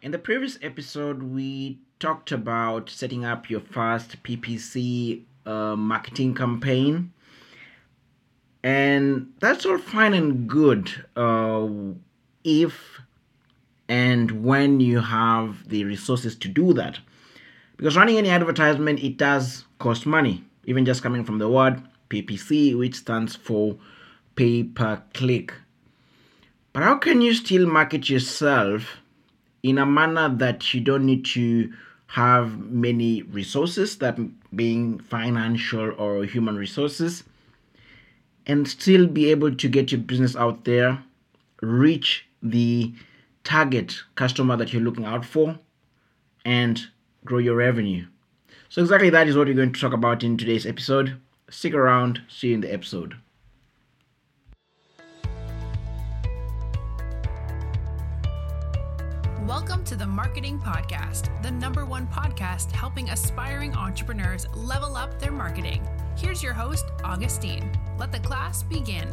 In 0.00 0.12
the 0.12 0.18
previous 0.18 0.60
episode, 0.62 1.24
we 1.24 1.80
talked 1.98 2.30
about 2.30 2.88
setting 2.88 3.24
up 3.24 3.50
your 3.50 3.58
first 3.58 4.22
PPC 4.22 5.22
uh, 5.44 5.74
marketing 5.74 6.36
campaign, 6.36 7.12
and 8.62 9.32
that's 9.40 9.66
all 9.66 9.76
fine 9.76 10.14
and 10.14 10.48
good 10.48 11.04
uh, 11.16 11.66
if 12.44 13.00
and 13.88 14.44
when 14.44 14.78
you 14.78 15.00
have 15.00 15.68
the 15.68 15.82
resources 15.84 16.36
to 16.36 16.46
do 16.46 16.72
that. 16.74 17.00
Because 17.76 17.96
running 17.96 18.18
any 18.18 18.30
advertisement, 18.30 19.00
it 19.02 19.16
does 19.16 19.64
cost 19.80 20.06
money, 20.06 20.44
even 20.64 20.84
just 20.84 21.02
coming 21.02 21.24
from 21.24 21.38
the 21.38 21.48
word 21.48 21.82
PPC, 22.08 22.78
which 22.78 22.94
stands 22.94 23.34
for 23.34 23.76
pay 24.36 24.62
per 24.62 25.02
click. 25.12 25.52
But 26.72 26.84
how 26.84 26.98
can 26.98 27.20
you 27.20 27.34
still 27.34 27.66
market 27.66 28.08
yourself 28.08 28.98
in 29.62 29.78
a 29.78 29.86
manner 29.86 30.28
that 30.36 30.72
you 30.72 30.80
don't 30.80 31.04
need 31.04 31.24
to 31.26 31.72
have 32.08 32.58
many 32.58 33.22
resources, 33.22 33.98
that 33.98 34.18
being 34.56 34.98
financial 34.98 35.92
or 35.98 36.24
human 36.24 36.56
resources, 36.56 37.24
and 38.46 38.66
still 38.66 39.06
be 39.06 39.30
able 39.30 39.54
to 39.54 39.68
get 39.68 39.92
your 39.92 40.00
business 40.00 40.34
out 40.34 40.64
there, 40.64 41.02
reach 41.60 42.26
the 42.42 42.92
target 43.44 44.02
customer 44.14 44.56
that 44.56 44.72
you're 44.72 44.82
looking 44.82 45.04
out 45.04 45.24
for, 45.24 45.58
and 46.44 46.86
grow 47.24 47.38
your 47.38 47.56
revenue? 47.56 48.06
So, 48.70 48.80
exactly 48.80 49.10
that 49.10 49.28
is 49.28 49.36
what 49.36 49.46
we're 49.46 49.54
going 49.54 49.72
to 49.72 49.80
talk 49.80 49.92
about 49.92 50.22
in 50.22 50.36
today's 50.36 50.66
episode. 50.66 51.18
Stick 51.50 51.74
around, 51.74 52.22
see 52.28 52.48
you 52.48 52.54
in 52.54 52.60
the 52.60 52.72
episode. 52.72 53.16
Welcome 59.48 59.82
to 59.84 59.96
the 59.96 60.06
Marketing 60.06 60.58
Podcast, 60.58 61.42
the 61.42 61.50
number 61.50 61.86
one 61.86 62.06
podcast 62.08 62.70
helping 62.70 63.08
aspiring 63.08 63.74
entrepreneurs 63.74 64.46
level 64.54 64.94
up 64.94 65.18
their 65.18 65.32
marketing. 65.32 65.88
Here's 66.18 66.42
your 66.42 66.52
host, 66.52 66.84
Augustine. 67.02 67.72
Let 67.98 68.12
the 68.12 68.18
class 68.18 68.62
begin. 68.62 69.08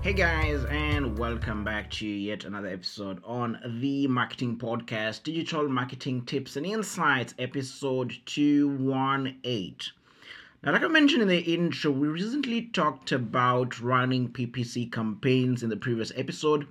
Hey 0.00 0.12
guys, 0.12 0.64
and 0.66 1.18
welcome 1.18 1.64
back 1.64 1.90
to 1.90 2.06
yet 2.06 2.44
another 2.44 2.68
episode 2.68 3.20
on 3.24 3.58
the 3.80 4.06
Marketing 4.06 4.56
Podcast 4.56 5.24
Digital 5.24 5.68
Marketing 5.68 6.24
Tips 6.24 6.54
and 6.54 6.64
Insights, 6.64 7.34
episode 7.36 8.14
218. 8.26 9.76
Now, 10.62 10.70
like 10.70 10.82
I 10.82 10.86
mentioned 10.86 11.22
in 11.22 11.28
the 11.28 11.40
intro, 11.40 11.90
we 11.90 12.06
recently 12.06 12.62
talked 12.62 13.10
about 13.10 13.80
running 13.80 14.28
PPC 14.28 14.92
campaigns 14.92 15.64
in 15.64 15.68
the 15.68 15.76
previous 15.76 16.12
episode, 16.14 16.68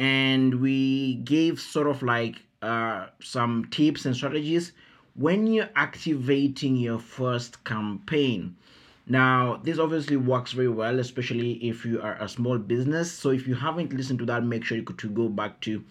and 0.00 0.62
we 0.62 1.16
gave 1.16 1.60
sort 1.60 1.86
of 1.86 2.02
like 2.02 2.36
uh, 2.62 3.06
some 3.22 3.66
tips 3.70 4.06
and 4.06 4.16
strategies 4.16 4.72
when 5.14 5.46
you're 5.46 5.68
activating 5.76 6.76
your 6.76 6.98
first 6.98 7.62
campaign. 7.64 8.56
Now, 9.06 9.60
this 9.62 9.78
obviously 9.78 10.16
works 10.16 10.52
very 10.52 10.68
well, 10.68 10.98
especially 11.00 11.52
if 11.68 11.84
you 11.84 12.00
are 12.00 12.14
a 12.14 12.28
small 12.30 12.56
business. 12.56 13.12
So, 13.12 13.28
if 13.28 13.46
you 13.46 13.54
haven't 13.54 13.92
listened 13.92 14.20
to 14.20 14.24
that, 14.26 14.42
make 14.42 14.64
sure 14.64 14.78
you 14.78 14.84
could 14.84 14.98
to 14.98 15.10
go 15.10 15.28
back 15.28 15.60
to 15.62 15.84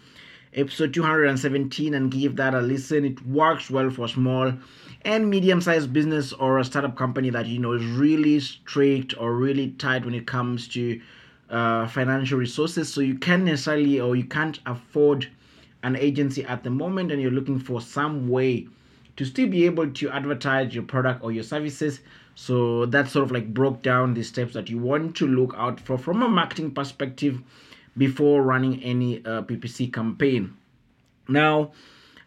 episode 0.56 0.92
217 0.92 1.94
and 1.94 2.10
give 2.10 2.36
that 2.38 2.56
a 2.56 2.62
listen. 2.62 3.06
It 3.06 3.24
works 3.28 3.70
well 3.70 3.92
for 3.92 4.08
small 4.08 4.54
and 5.04 5.30
medium-sized 5.30 5.94
business 5.94 6.34
or 6.34 6.58
a 6.58 6.66
startup 6.66 6.96
company 6.98 7.30
that 7.30 7.46
you 7.46 7.60
know 7.60 7.74
is 7.74 7.86
really 7.86 8.40
strict 8.40 9.14
or 9.20 9.36
really 9.36 9.70
tight 9.72 10.04
when 10.04 10.16
it 10.16 10.26
comes 10.26 10.68
to 10.70 11.00
uh, 11.50 11.88
financial 11.88 12.38
resources. 12.38 12.94
So 12.94 13.02
you 13.02 13.16
can't 13.16 13.44
necessarily 13.44 14.00
or 14.00 14.16
you 14.16 14.26
can't 14.26 14.60
afford 14.66 15.30
an 15.84 15.96
agency 15.96 16.44
at 16.44 16.64
the 16.64 16.70
moment, 16.70 17.12
and 17.12 17.22
you're 17.22 17.32
looking 17.32 17.60
for 17.60 17.82
some 17.82 18.28
way 18.28 18.68
to 19.20 19.26
still 19.26 19.50
be 19.50 19.66
able 19.66 19.92
to 19.92 20.10
advertise 20.12 20.74
your 20.74 20.84
product 20.84 21.22
or 21.24 21.32
your 21.32 21.44
services 21.44 22.00
so 22.36 22.86
that 22.86 23.10
sort 23.10 23.26
of 23.26 23.34
like 23.34 23.54
broke 23.54 23.82
down 23.82 24.14
the 24.14 24.24
steps 24.24 24.54
that 24.54 24.70
you 24.70 24.78
want 24.78 25.14
to 25.18 25.28
look 25.28 25.54
out 25.58 25.78
for 25.78 25.98
from 25.98 26.24
a 26.24 26.30
marketing 26.30 26.72
perspective 26.72 27.42
before 27.98 28.42
running 28.42 28.82
any 28.82 29.18
uh, 29.26 29.42
ppc 29.42 29.92
campaign 29.92 30.56
now 31.28 31.70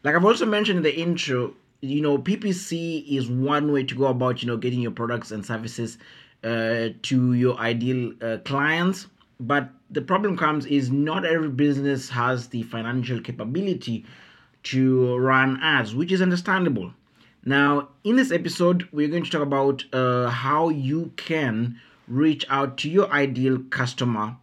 like 0.04 0.14
i've 0.14 0.26
also 0.26 0.44
mentioned 0.44 0.76
in 0.76 0.82
the 0.82 0.94
intro 0.94 1.54
you 1.80 2.02
know 2.02 2.18
ppc 2.18 3.08
is 3.08 3.26
one 3.26 3.72
way 3.72 3.82
to 3.82 3.94
go 3.94 4.04
about 4.04 4.42
you 4.42 4.48
know 4.48 4.58
getting 4.58 4.82
your 4.82 4.90
products 4.90 5.30
and 5.30 5.46
services 5.46 5.96
to 6.42 7.32
your 7.34 7.56
ideal 7.58 8.12
uh, 8.20 8.38
clients 8.44 9.06
but 9.42 9.70
the 9.90 10.00
problem 10.00 10.36
comes 10.36 10.66
is 10.66 10.90
not 10.90 11.24
every 11.24 11.48
business 11.48 12.08
has 12.10 12.48
the 12.48 12.62
financial 12.62 13.20
capability 13.20 14.06
to 14.62 15.16
run 15.18 15.58
ads, 15.60 15.94
which 15.94 16.12
is 16.12 16.22
understandable. 16.22 16.92
Now, 17.44 17.88
in 18.04 18.14
this 18.14 18.30
episode, 18.30 18.88
we're 18.92 19.08
going 19.08 19.24
to 19.24 19.30
talk 19.30 19.42
about 19.42 19.84
uh, 19.92 20.28
how 20.28 20.68
you 20.68 21.12
can 21.16 21.80
reach 22.06 22.46
out 22.48 22.78
to 22.78 22.88
your 22.88 23.10
ideal 23.10 23.58
customer 23.70 24.36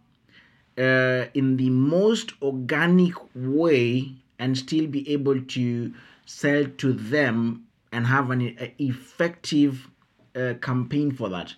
uh, 0.76 1.24
in 1.32 1.56
the 1.56 1.70
most 1.70 2.32
organic 2.42 3.14
way 3.34 4.12
and 4.38 4.56
still 4.56 4.86
be 4.86 5.10
able 5.10 5.40
to 5.40 5.94
sell 6.26 6.66
to 6.76 6.92
them 6.92 7.66
and 7.90 8.06
have 8.06 8.30
an 8.30 8.54
effective 8.78 9.88
uh, 10.36 10.54
campaign 10.60 11.10
for 11.10 11.30
that. 11.30 11.54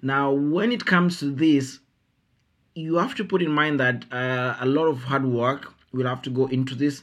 Now, 0.00 0.32
when 0.32 0.72
it 0.72 0.84
comes 0.86 1.18
to 1.20 1.30
this, 1.30 1.80
you 2.74 2.96
have 2.96 3.14
to 3.16 3.24
put 3.24 3.42
in 3.42 3.50
mind 3.50 3.80
that 3.80 4.04
uh, 4.12 4.56
a 4.60 4.66
lot 4.66 4.86
of 4.86 5.02
hard 5.02 5.26
work 5.26 5.74
will 5.92 6.06
have 6.06 6.22
to 6.22 6.30
go 6.30 6.46
into 6.46 6.74
this 6.74 7.02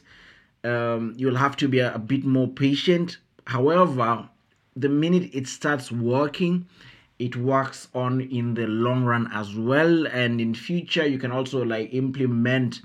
um, 0.66 1.14
you'll 1.16 1.36
have 1.36 1.56
to 1.58 1.68
be 1.68 1.78
a, 1.78 1.94
a 1.94 1.98
bit 1.98 2.24
more 2.24 2.48
patient. 2.48 3.18
However, 3.46 4.28
the 4.74 4.88
minute 4.88 5.30
it 5.32 5.46
starts 5.46 5.92
working, 5.92 6.66
it 7.18 7.36
works 7.36 7.88
on 7.94 8.20
in 8.20 8.54
the 8.54 8.66
long 8.66 9.04
run 9.04 9.30
as 9.32 9.54
well. 9.54 10.06
And 10.08 10.40
in 10.40 10.54
future, 10.54 11.06
you 11.06 11.18
can 11.18 11.30
also 11.30 11.64
like 11.64 11.94
implement 11.94 12.80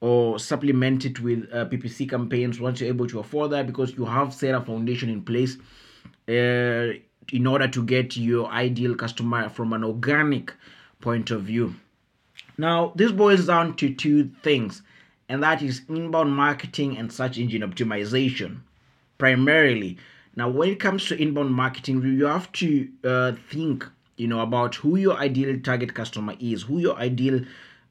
or 0.00 0.38
supplement 0.38 1.06
it 1.06 1.20
with 1.20 1.48
uh, 1.52 1.64
PPC 1.64 2.08
campaigns 2.08 2.60
once 2.60 2.80
you're 2.80 2.90
able 2.90 3.08
to 3.08 3.18
afford 3.18 3.50
that 3.52 3.66
because 3.66 3.94
you 3.96 4.04
have 4.04 4.34
set 4.34 4.54
a 4.54 4.60
foundation 4.60 5.08
in 5.08 5.22
place 5.22 5.56
uh, 6.28 6.92
in 7.32 7.46
order 7.46 7.68
to 7.68 7.82
get 7.82 8.16
your 8.16 8.48
ideal 8.48 8.94
customer 8.94 9.48
from 9.48 9.72
an 9.72 9.84
organic 9.84 10.52
point 11.00 11.30
of 11.30 11.42
view. 11.42 11.74
Now, 12.58 12.92
this 12.94 13.12
boils 13.12 13.46
down 13.46 13.76
to 13.76 13.92
two 13.92 14.30
things 14.42 14.82
and 15.28 15.42
that 15.42 15.62
is 15.62 15.82
inbound 15.88 16.34
marketing 16.34 16.96
and 16.96 17.12
search 17.12 17.38
engine 17.38 17.62
optimization 17.62 18.58
primarily. 19.18 19.98
Now, 20.36 20.48
when 20.48 20.68
it 20.68 20.80
comes 20.80 21.06
to 21.06 21.20
inbound 21.20 21.54
marketing, 21.54 22.02
you 22.02 22.26
have 22.26 22.52
to 22.52 22.88
uh, 23.04 23.32
think, 23.50 23.86
you 24.16 24.28
know, 24.28 24.40
about 24.40 24.74
who 24.76 24.96
your 24.96 25.16
ideal 25.16 25.58
target 25.60 25.94
customer 25.94 26.34
is, 26.38 26.62
who 26.62 26.78
your 26.78 26.96
ideal 26.96 27.40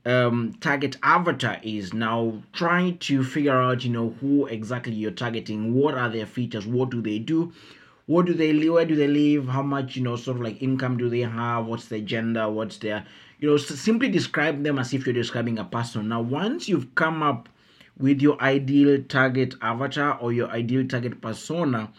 um, 0.06 0.56
target 0.62 0.98
avatar 1.02 1.60
is. 1.64 1.94
Now, 1.94 2.44
trying 2.54 3.00
to 3.00 3.24
figure 3.24 3.60
out, 3.60 3.84
you 3.84 3.90
know, 3.90 4.16
who 4.22 4.46
exactly 4.46 4.94
you're 4.94 5.12
targeting, 5.12 5.74
what 5.74 5.96
are 5.96 6.10
their 6.10 6.28
features, 6.28 6.68
what 6.68 6.92
do 6.92 7.02
they 7.02 7.18
do, 7.18 7.52
what 8.08 8.26
do 8.26 8.34
they 8.34 8.54
live, 8.54 8.74
where 8.74 8.86
do 8.86 8.96
they 8.96 9.08
live, 9.08 9.48
how 9.48 9.64
much, 9.64 9.96
you 9.96 10.04
know, 10.04 10.16
sort 10.16 10.38
of 10.38 10.44
like 10.44 10.62
income 10.62 10.98
do 10.98 11.10
they 11.10 11.22
have, 11.22 11.66
what's 11.66 11.88
their 11.88 12.02
gender, 12.02 12.50
what's 12.50 12.78
their 12.78 13.06
you 13.40 13.50
know 13.50 13.58
simply 13.58 14.10
describe 14.10 14.64
them 14.64 14.80
as 14.80 14.94
if 14.94 15.06
you're 15.06 15.14
describing 15.14 15.60
a 15.60 15.66
person. 15.66 16.08
Now 16.08 16.22
once 16.22 16.70
you've 16.70 16.94
come 16.96 17.22
up 17.22 17.50
with 17.98 18.22
your 18.22 18.42
ideal 18.42 19.02
target 19.04 19.56
avatar 19.62 20.18
or 20.20 20.34
your 20.34 20.50
ideal 20.50 20.86
target 20.88 21.22
persona 21.22 21.92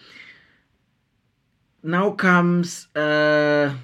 now 1.82 2.10
comes 2.10 2.88
uh 2.96 3.74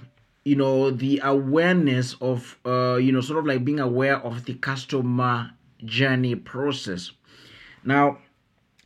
you 0.45 0.57
know 0.57 0.91
the 0.91 1.21
awareness 1.25 2.17
of 2.21 2.59
uh 2.67 2.97
you 2.97 3.13
know 3.13 3.21
sort 3.21 3.39
of 3.39 3.47
like 3.47 3.65
being 3.65 3.81
aware 3.81 4.19
of 4.19 4.45
the 4.45 4.55
customer 4.55 5.51
journey 5.85 6.35
process. 6.35 7.13
Now 7.85 8.19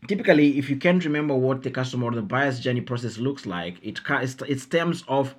typically 0.07 0.59
if 0.59 0.71
you 0.71 0.77
can't 0.77 1.05
remember 1.05 1.35
what 1.35 1.63
the 1.63 1.71
customer 1.71 2.07
or 2.07 2.15
the 2.15 2.23
buyer's 2.23 2.61
journey 2.61 2.81
process 2.81 3.19
looks 3.19 3.47
like 3.47 3.77
it 3.83 4.01
it 4.49 4.61
stems 4.61 5.05
off 5.09 5.35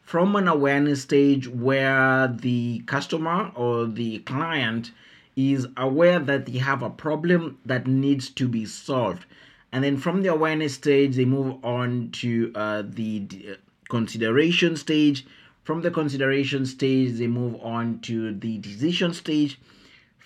from 0.00 0.34
an 0.36 0.48
awareness 0.48 1.02
stage 1.02 1.46
where 1.48 2.28
the 2.28 2.78
customer 2.86 3.52
or 3.54 3.86
the 3.86 4.18
client 4.20 4.90
is 5.36 5.68
aware 5.76 6.18
that 6.18 6.46
they 6.46 6.58
have 6.58 6.82
a 6.82 6.90
problem 6.90 7.58
that 7.64 7.86
needs 7.86 8.30
to 8.30 8.48
be 8.48 8.64
solved. 8.64 9.24
And 9.70 9.84
then 9.84 9.96
from 9.96 10.22
the 10.22 10.32
awareness 10.32 10.74
stage, 10.74 11.14
they 11.14 11.26
move 11.26 11.62
on 11.62 12.10
to 12.12 12.50
uh, 12.54 12.82
the 12.86 13.28
uh, 13.48 13.54
consideration 13.88 14.76
stage. 14.76 15.26
From 15.62 15.82
the 15.82 15.90
consideration 15.90 16.64
stage, 16.64 17.18
they 17.18 17.28
move 17.28 17.60
on 17.62 18.00
to 18.00 18.34
the 18.34 18.58
decision 18.58 19.12
stage. 19.12 19.60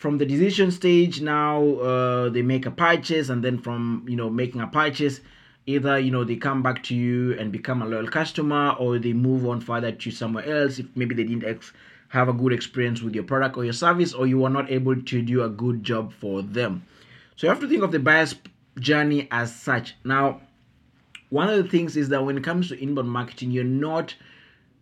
From 0.02 0.18
the 0.18 0.26
decision 0.26 0.72
stage, 0.72 1.20
now 1.20 1.62
uh, 1.74 2.28
they 2.28 2.42
make 2.42 2.66
a 2.66 2.72
purchase, 2.72 3.28
and 3.28 3.40
then 3.44 3.56
from 3.56 4.04
you 4.08 4.16
know 4.16 4.28
making 4.28 4.60
a 4.60 4.66
purchase, 4.66 5.20
either 5.66 5.96
you 5.96 6.10
know 6.10 6.24
they 6.24 6.34
come 6.34 6.60
back 6.60 6.82
to 6.88 6.94
you 6.96 7.38
and 7.38 7.52
become 7.52 7.82
a 7.82 7.86
loyal 7.86 8.08
customer 8.08 8.70
or 8.80 8.98
they 8.98 9.12
move 9.12 9.46
on 9.46 9.60
further 9.60 9.92
to 9.92 10.10
somewhere 10.10 10.44
else 10.44 10.80
if 10.80 10.86
maybe 10.96 11.14
they 11.14 11.22
didn't 11.22 11.44
ex- 11.44 11.72
have 12.08 12.28
a 12.28 12.32
good 12.32 12.52
experience 12.52 13.00
with 13.00 13.14
your 13.14 13.22
product 13.22 13.56
or 13.56 13.62
your 13.62 13.72
service 13.72 14.12
or 14.12 14.26
you 14.26 14.40
were 14.40 14.50
not 14.50 14.68
able 14.72 15.00
to 15.00 15.22
do 15.22 15.44
a 15.44 15.48
good 15.48 15.84
job 15.84 16.12
for 16.12 16.42
them. 16.42 16.84
So 17.36 17.46
you 17.46 17.50
have 17.50 17.60
to 17.60 17.68
think 17.68 17.84
of 17.84 17.92
the 17.92 18.00
buyer's 18.00 18.34
journey 18.80 19.28
as 19.30 19.54
such. 19.54 19.94
Now 20.02 20.40
one 21.30 21.48
of 21.48 21.62
the 21.62 21.70
things 21.70 21.96
is 21.96 22.08
that 22.08 22.24
when 22.24 22.36
it 22.36 22.42
comes 22.42 22.70
to 22.70 22.82
inbound 22.82 23.08
marketing 23.08 23.52
you're 23.52 23.62
not 23.62 24.16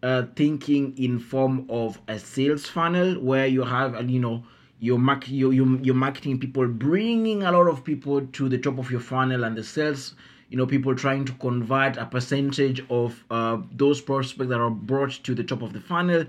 uh, 0.02 0.22
thinking 0.34 0.96
in 0.96 1.18
form 1.18 1.66
of 1.68 2.00
a 2.08 2.18
sales 2.18 2.64
funnel 2.64 3.20
where 3.20 3.46
you 3.46 3.64
have 3.64 4.08
you 4.08 4.18
know 4.18 4.44
your 4.80 4.98
mark 4.98 5.28
your, 5.28 5.52
your, 5.52 5.66
your 5.80 5.94
marketing 5.94 6.38
people 6.38 6.66
bringing 6.66 7.42
a 7.42 7.52
lot 7.52 7.68
of 7.68 7.84
people 7.84 8.26
to 8.28 8.48
the 8.48 8.58
top 8.58 8.78
of 8.78 8.90
your 8.90 9.00
funnel 9.00 9.44
and 9.44 9.56
the 9.56 9.64
sales 9.64 10.14
you 10.50 10.56
know 10.56 10.66
people 10.66 10.94
trying 10.94 11.24
to 11.24 11.32
convert 11.34 11.96
a 11.96 12.04
percentage 12.04 12.84
of 12.90 13.24
uh, 13.30 13.58
those 13.72 14.00
prospects 14.00 14.50
that 14.50 14.60
are 14.60 14.70
brought 14.70 15.12
to 15.12 15.34
the 15.34 15.44
top 15.44 15.62
of 15.62 15.72
the 15.72 15.80
funnel. 15.80 16.24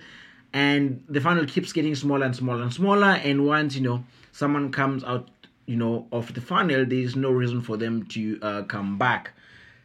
And 0.54 1.04
the 1.10 1.20
funnel 1.20 1.46
keeps 1.46 1.74
getting 1.74 1.96
smaller 1.96 2.26
and 2.26 2.36
smaller 2.36 2.62
and 2.62 2.74
smaller. 2.74 3.20
And 3.24 3.46
once 3.48 3.76
you 3.76 3.82
know 3.82 4.04
someone 4.32 4.72
comes 4.72 5.04
out 5.04 5.30
you 5.66 5.76
know 5.76 6.08
of 6.12 6.34
the 6.34 6.42
funnel 6.42 6.86
there 6.86 7.00
is 7.00 7.16
no 7.16 7.32
reason 7.32 7.62
for 7.62 7.78
them 7.78 8.06
to 8.08 8.40
uh, 8.42 8.62
come 8.64 8.98
back. 8.98 9.34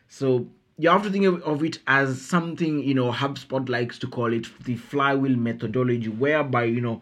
So 0.09 0.47
you 0.79 0.91
have 0.91 1.03
to 1.05 1.11
think 1.11 1.25
of, 1.25 1.43
of 1.43 1.65
it 1.65 1.79
as 1.87 2.21
something 2.21 2.83
you 2.83 2.95
know 2.95 3.11
hubspot 3.11 3.71
likes 3.71 3.99
to 4.01 4.07
call 4.07 4.35
it 4.35 4.47
the 4.65 4.77
flywheel 4.77 5.37
methodology 5.37 6.09
whereby 6.09 6.65
you 6.65 6.83
know 6.83 7.01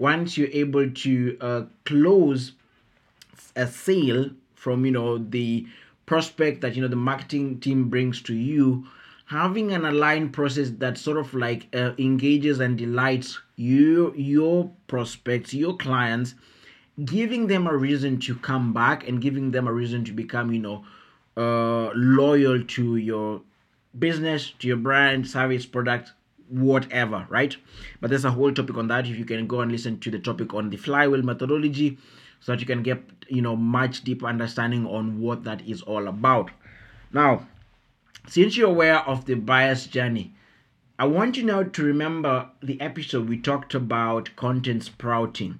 once 0.00 0.38
you're 0.38 0.48
able 0.52 0.90
to 0.90 1.36
uh, 1.42 1.62
close 1.84 2.52
a 3.54 3.66
sale 3.66 4.30
from 4.54 4.84
you 4.84 4.90
know 4.90 5.18
the 5.18 5.66
prospect 6.06 6.62
that 6.62 6.74
you 6.74 6.82
know 6.82 6.88
the 6.88 6.96
marketing 6.96 7.60
team 7.60 7.88
brings 7.88 8.22
to 8.22 8.34
you 8.34 8.86
having 9.26 9.72
an 9.72 9.84
aligned 9.84 10.32
process 10.32 10.70
that 10.78 10.98
sort 10.98 11.16
of 11.16 11.32
like 11.34 11.68
uh, 11.74 11.92
engages 11.98 12.58
and 12.60 12.78
delights 12.78 13.38
you 13.56 14.12
your 14.16 14.72
prospects 14.88 15.52
your 15.54 15.76
clients 15.76 16.34
giving 17.04 17.46
them 17.46 17.66
a 17.66 17.76
reason 17.76 18.18
to 18.18 18.34
come 18.34 18.72
back 18.72 19.06
and 19.06 19.20
giving 19.20 19.50
them 19.50 19.68
a 19.68 19.72
reason 19.72 20.04
to 20.04 20.12
become 20.12 20.50
you 20.52 20.60
know 20.60 20.84
uh, 21.36 21.90
loyal 21.94 22.62
to 22.64 22.96
your 22.96 23.42
business 23.98 24.52
to 24.58 24.66
your 24.66 24.76
brand 24.76 25.26
service 25.26 25.66
product 25.66 26.12
whatever 26.50 27.26
right? 27.28 27.56
But 28.00 28.10
there's 28.10 28.24
a 28.24 28.30
whole 28.30 28.52
topic 28.52 28.76
on 28.76 28.88
that. 28.88 29.06
If 29.06 29.16
you 29.16 29.24
can 29.24 29.46
go 29.46 29.60
and 29.60 29.70
listen 29.70 29.98
to 30.00 30.10
the 30.10 30.18
topic 30.18 30.52
on 30.54 30.70
the 30.70 30.76
flywheel 30.76 31.22
methodology 31.22 31.98
so 32.40 32.52
that 32.52 32.60
you 32.60 32.66
can 32.66 32.82
get 32.82 33.02
you 33.28 33.42
know 33.42 33.56
much 33.56 34.02
deeper 34.02 34.26
understanding 34.26 34.86
on 34.86 35.20
what 35.20 35.44
that 35.44 35.66
is 35.66 35.82
all 35.82 36.08
about. 36.08 36.50
Now 37.12 37.46
since 38.28 38.56
you're 38.56 38.68
aware 38.68 39.00
of 39.08 39.24
the 39.24 39.34
buyer's 39.34 39.86
journey 39.86 40.34
i 40.98 41.04
want 41.06 41.36
you 41.36 41.42
now 41.42 41.62
to 41.62 41.82
remember 41.82 42.50
the 42.62 42.78
episode 42.80 43.26
we 43.26 43.38
talked 43.38 43.74
about 43.74 44.36
content 44.36 44.84
sprouting. 44.84 45.58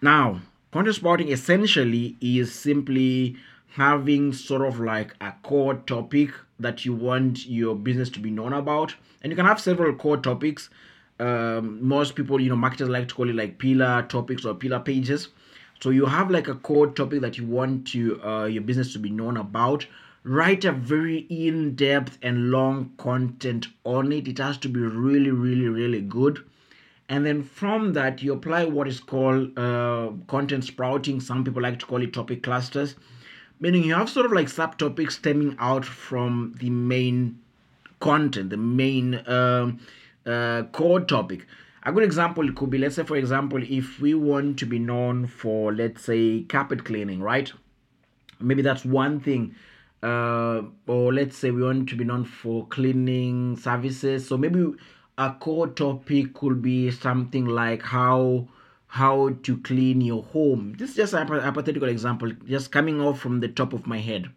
Now 0.00 0.40
content 0.70 0.94
sprouting 0.94 1.32
essentially 1.32 2.16
is 2.20 2.54
simply 2.54 3.36
having 3.76 4.32
sort 4.32 4.62
of 4.62 4.80
like 4.80 5.14
a 5.20 5.32
core 5.42 5.74
topic 5.74 6.30
that 6.58 6.86
you 6.86 6.94
want 6.94 7.46
your 7.46 7.74
business 7.74 8.08
to 8.08 8.18
be 8.18 8.30
known 8.30 8.54
about. 8.54 8.94
And 9.20 9.30
you 9.30 9.36
can 9.36 9.44
have 9.44 9.60
several 9.60 9.94
core 9.94 10.16
topics. 10.16 10.70
Um, 11.20 11.86
most 11.86 12.14
people 12.14 12.40
you 12.40 12.48
know 12.48 12.56
marketers 12.56 12.88
like 12.88 13.08
to 13.08 13.14
call 13.14 13.28
it 13.28 13.34
like 13.34 13.58
pillar 13.58 14.06
topics 14.08 14.46
or 14.46 14.54
pillar 14.54 14.80
pages. 14.80 15.28
So 15.80 15.90
you 15.90 16.06
have 16.06 16.30
like 16.30 16.48
a 16.48 16.54
core 16.54 16.86
topic 16.86 17.20
that 17.20 17.36
you 17.36 17.46
want 17.46 17.86
to 17.88 18.22
uh, 18.24 18.44
your 18.46 18.62
business 18.62 18.94
to 18.94 18.98
be 18.98 19.10
known 19.10 19.36
about. 19.36 19.86
Write 20.24 20.64
a 20.64 20.72
very 20.72 21.18
in-depth 21.28 22.18
and 22.22 22.50
long 22.50 22.92
content 22.96 23.66
on 23.84 24.10
it. 24.10 24.26
It 24.26 24.38
has 24.38 24.56
to 24.58 24.70
be 24.70 24.80
really 24.80 25.30
really 25.30 25.68
really 25.68 26.00
good. 26.00 26.42
And 27.10 27.26
then 27.26 27.42
from 27.42 27.92
that 27.92 28.22
you 28.22 28.32
apply 28.32 28.64
what 28.64 28.88
is 28.88 29.00
called 29.00 29.58
uh, 29.58 30.12
content 30.28 30.64
sprouting. 30.64 31.20
Some 31.20 31.44
people 31.44 31.60
like 31.60 31.78
to 31.80 31.86
call 31.86 32.02
it 32.02 32.14
topic 32.14 32.42
clusters 32.42 32.94
meaning 33.60 33.84
you 33.84 33.94
have 33.94 34.08
sort 34.08 34.26
of 34.26 34.32
like 34.32 34.46
subtopics 34.46 35.12
stemming 35.12 35.56
out 35.58 35.84
from 35.84 36.54
the 36.58 36.70
main 36.70 37.38
content 38.00 38.50
the 38.50 38.56
main 38.56 39.22
um, 39.26 39.80
uh, 40.26 40.64
core 40.72 41.00
topic. 41.00 41.46
A 41.84 41.92
good 41.92 42.02
example 42.02 42.50
could 42.52 42.70
be 42.70 42.78
let's 42.78 42.96
say 42.96 43.04
for 43.04 43.16
example 43.16 43.62
if 43.62 44.00
we 44.00 44.12
want 44.14 44.58
to 44.58 44.66
be 44.66 44.78
known 44.78 45.26
for 45.26 45.72
let's 45.72 46.02
say 46.04 46.42
carpet 46.42 46.84
cleaning 46.84 47.20
right? 47.20 47.52
Maybe 48.40 48.62
that's 48.62 48.84
one 48.84 49.20
thing 49.20 49.54
uh, 50.02 50.62
or 50.86 51.12
let's 51.12 51.36
say 51.36 51.50
we 51.50 51.62
want 51.62 51.88
to 51.88 51.96
be 51.96 52.04
known 52.04 52.24
for 52.24 52.66
cleaning 52.66 53.56
services. 53.56 54.28
So 54.28 54.36
maybe 54.36 54.72
a 55.16 55.32
core 55.38 55.68
topic 55.68 56.34
could 56.34 56.60
be 56.60 56.90
something 56.90 57.46
like 57.46 57.82
how 57.82 58.48
how 58.88 59.30
to 59.42 59.58
clean 59.58 60.00
your 60.00 60.22
home. 60.22 60.74
This 60.78 60.90
is 60.90 60.96
just 60.96 61.12
a 61.12 61.24
hypothetical 61.24 61.88
example 61.88 62.32
just 62.46 62.72
coming 62.72 63.00
off 63.00 63.20
from 63.20 63.40
the 63.40 63.48
top 63.48 63.72
of 63.72 63.86
my 63.86 63.98
head. 63.98 64.30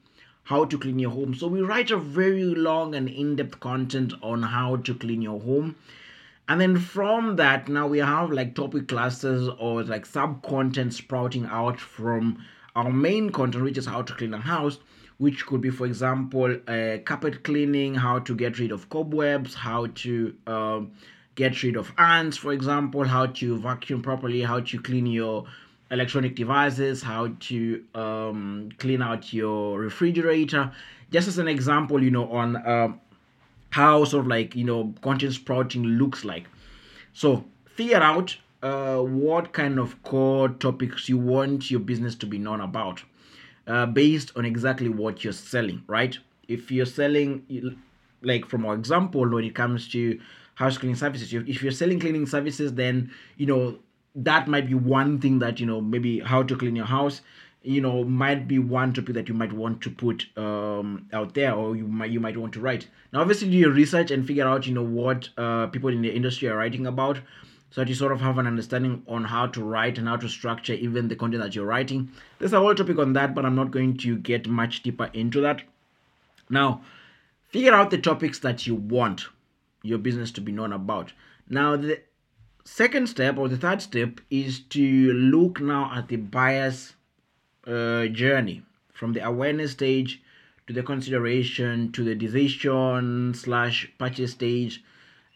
How 0.43 0.65
to 0.65 0.77
clean 0.77 0.99
your 0.99 1.11
home. 1.11 1.35
So 1.35 1.47
we 1.47 1.61
write 1.61 1.91
a 1.91 1.97
very 1.97 2.43
long 2.43 2.95
and 2.95 3.07
in-depth 3.07 3.59
content 3.59 4.13
on 4.21 4.41
how 4.41 4.77
to 4.77 4.95
clean 4.95 5.21
your 5.21 5.39
home. 5.39 5.75
And 6.47 6.59
then 6.59 6.79
from 6.79 7.35
that 7.35 7.69
now 7.69 7.85
we 7.85 7.99
have 7.99 8.31
like 8.31 8.55
topic 8.55 8.87
clusters 8.87 9.47
or 9.59 9.83
like 9.83 10.05
sub 10.07 10.41
content 10.41 10.95
sprouting 10.95 11.45
out 11.45 11.79
from 11.79 12.43
our 12.75 12.91
main 12.91 13.29
content 13.29 13.63
which 13.63 13.77
is 13.77 13.85
how 13.85 14.01
to 14.01 14.13
clean 14.13 14.33
a 14.33 14.39
house 14.39 14.79
which 15.17 15.45
could 15.45 15.61
be 15.61 15.69
for 15.69 15.85
example 15.85 16.57
uh, 16.67 16.97
carpet 17.05 17.43
cleaning 17.43 17.93
how 17.93 18.17
to 18.19 18.33
get 18.33 18.57
rid 18.57 18.71
of 18.71 18.89
cobwebs 18.89 19.53
how 19.53 19.85
to 19.87 20.33
uh, 20.47 20.81
get 21.41 21.63
rid 21.63 21.75
of 21.81 21.91
ants 21.97 22.37
for 22.43 22.51
example 22.53 23.03
how 23.15 23.25
to 23.39 23.57
vacuum 23.67 24.01
properly 24.01 24.41
how 24.41 24.59
to 24.59 24.81
clean 24.87 25.05
your 25.05 25.45
electronic 25.91 26.35
devices 26.35 27.01
how 27.01 27.23
to 27.39 27.83
um, 27.95 28.69
clean 28.77 29.01
out 29.01 29.33
your 29.33 29.79
refrigerator 29.79 30.71
just 31.11 31.27
as 31.27 31.37
an 31.37 31.47
example 31.47 32.03
you 32.03 32.11
know 32.11 32.31
on 32.31 32.55
uh, 32.57 32.89
how 33.71 34.03
sort 34.03 34.21
of 34.21 34.27
like 34.27 34.55
you 34.55 34.63
know 34.63 34.93
content 35.01 35.33
sprouting 35.33 35.83
looks 36.01 36.25
like 36.25 36.45
so 37.13 37.43
figure 37.65 38.03
out 38.11 38.37
uh, 38.61 38.97
what 38.97 39.53
kind 39.53 39.79
of 39.79 40.01
core 40.03 40.49
topics 40.49 41.07
you 41.07 41.17
want 41.17 41.71
your 41.71 41.79
business 41.79 42.15
to 42.15 42.25
be 42.25 42.37
known 42.37 42.61
about 42.61 43.01
uh, 43.69 43.85
based 43.85 44.31
on 44.35 44.45
exactly 44.45 44.89
what 44.89 45.23
you're 45.23 45.31
selling, 45.31 45.83
right? 45.87 46.17
If 46.47 46.71
you're 46.71 46.85
selling, 46.85 47.45
like 48.21 48.45
from 48.47 48.65
our 48.65 48.73
example, 48.73 49.29
when 49.29 49.43
it 49.45 49.55
comes 49.55 49.87
to 49.89 50.19
house 50.59 50.77
cleaning 50.77 50.95
services, 50.95 51.33
if 51.33 51.63
you're 51.63 51.71
selling 51.71 51.99
cleaning 51.99 52.25
services, 52.25 52.73
then 52.73 53.11
you 53.37 53.45
know 53.45 53.79
that 54.15 54.47
might 54.47 54.67
be 54.67 54.73
one 54.73 55.19
thing 55.19 55.39
that 55.39 55.59
you 55.59 55.65
know 55.65 55.79
maybe 55.81 56.19
how 56.19 56.43
to 56.43 56.55
clean 56.55 56.75
your 56.75 56.85
house 56.85 57.21
you 57.61 57.81
know 57.81 58.03
might 58.03 58.47
be 58.47 58.57
one 58.57 58.93
topic 58.93 59.13
that 59.13 59.27
you 59.27 59.33
might 59.33 59.51
want 59.53 59.81
to 59.81 59.89
put 59.89 60.25
um, 60.37 61.07
out 61.11 61.33
there 61.33 61.53
or 61.53 61.75
you 61.75 61.85
might 61.85 62.09
you 62.09 62.19
might 62.19 62.37
want 62.37 62.53
to 62.53 62.61
write 62.61 62.87
now 63.11 63.19
obviously 63.19 63.49
do 63.49 63.57
your 63.57 63.71
research 63.71 64.11
and 64.11 64.25
figure 64.25 64.47
out 64.47 64.65
you 64.65 64.73
know 64.73 64.83
what 64.83 65.29
uh, 65.37 65.67
people 65.67 65.89
in 65.89 66.01
the 66.01 66.09
industry 66.09 66.47
are 66.47 66.57
writing 66.57 66.87
about 66.87 67.19
so 67.71 67.81
that 67.81 67.87
you 67.87 67.95
sort 67.95 68.11
of 68.11 68.21
have 68.21 68.37
an 68.37 68.47
understanding 68.47 69.03
on 69.07 69.23
how 69.23 69.45
to 69.45 69.63
write 69.63 69.97
and 69.97 70.07
how 70.07 70.15
to 70.15 70.27
structure 70.27 70.73
even 70.73 71.07
the 71.07 71.15
content 71.15 71.43
that 71.43 71.55
you're 71.55 71.65
writing. 71.65 72.09
There's 72.39 72.53
a 72.53 72.59
whole 72.59 72.73
topic 72.73 72.97
on 72.97 73.13
that, 73.13 73.35
but 73.35 73.45
I'm 73.45 73.55
not 73.55 73.69
going 73.69 73.97
to 73.97 74.17
get 74.17 74.47
much 74.47 74.81
deeper 74.81 75.09
into 75.13 75.41
that. 75.41 75.61
Now, 76.49 76.81
figure 77.49 77.73
out 77.73 77.91
the 77.91 77.99
topics 77.99 78.39
that 78.39 78.65
you 78.65 78.73
want 78.73 79.27
your 79.83 79.97
business 79.97 80.31
to 80.31 80.41
be 80.41 80.51
known 80.51 80.73
about. 80.73 81.13
Now, 81.49 81.75
the 81.75 82.01
second 82.63 83.07
step 83.07 83.37
or 83.37 83.47
the 83.47 83.57
third 83.57 83.81
step 83.81 84.21
is 84.29 84.59
to 84.59 85.13
look 85.13 85.59
now 85.59 85.91
at 85.95 86.07
the 86.07 86.17
buyer's 86.17 86.93
uh, 87.65 88.07
journey. 88.07 88.63
From 88.93 89.13
the 89.13 89.25
awareness 89.25 89.71
stage 89.71 90.21
to 90.67 90.73
the 90.73 90.83
consideration 90.83 91.91
to 91.93 92.03
the 92.03 92.13
decision 92.13 93.33
slash 93.33 93.91
purchase 93.97 94.31
stage 94.33 94.83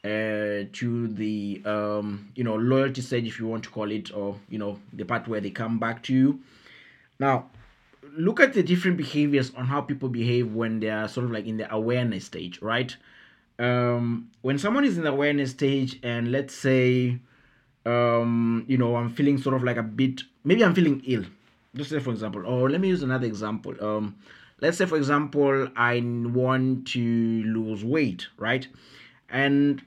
uh, 0.03 0.67
to 0.73 1.07
the 1.07 1.62
um, 1.65 2.29
you 2.35 2.43
know 2.43 2.55
loyalty 2.55 3.01
stage 3.01 3.25
if 3.25 3.39
you 3.39 3.47
want 3.47 3.63
to 3.63 3.69
call 3.69 3.89
it 3.89 4.13
or 4.13 4.38
you 4.50 4.59
know 4.59 4.79
the 4.91 5.05
part 5.05 5.27
where 5.27 5.39
they 5.39 5.50
come 5.50 5.79
back 5.79 6.03
to 6.03 6.13
you. 6.13 6.39
Now 7.19 7.50
look 8.15 8.39
at 8.39 8.53
the 8.53 8.62
different 8.62 8.97
behaviors 8.97 9.51
on 9.55 9.65
how 9.65 9.81
people 9.81 10.09
behave 10.09 10.53
when 10.53 10.79
they 10.79 10.89
are 10.89 11.07
sort 11.07 11.25
of 11.25 11.31
like 11.31 11.47
in 11.47 11.57
the 11.57 11.73
awareness 11.73 12.25
stage 12.25 12.62
right 12.62 12.95
um, 13.60 14.29
when 14.41 14.57
someone 14.57 14.83
is 14.83 14.98
in 14.98 15.03
the 15.03 15.12
awareness 15.12 15.51
stage 15.51 16.00
and 16.03 16.31
let's 16.31 16.55
say 16.55 17.19
um, 17.86 18.65
you 18.67 18.77
know 18.77 18.95
i'm 18.95 19.10
feeling 19.10 19.38
sort 19.38 19.55
of 19.55 19.63
like 19.63 19.77
a 19.77 19.83
bit 19.83 20.22
maybe 20.43 20.63
i'm 20.63 20.74
feeling 20.74 21.01
ill 21.05 21.24
just 21.75 21.89
say 21.89 22.00
for 22.00 22.12
example 22.12 22.45
or 22.45 22.69
let 22.69 22.79
me 22.81 22.88
use 22.88 23.03
another 23.03 23.25
example 23.25 23.74
um, 23.83 24.15
let's 24.62 24.77
say 24.77 24.86
for 24.86 24.98
example 24.98 25.67
i 25.75 26.01
want 26.03 26.88
to 26.88 27.43
lose 27.43 27.83
weight 27.83 28.27
right 28.38 28.67
and 29.29 29.81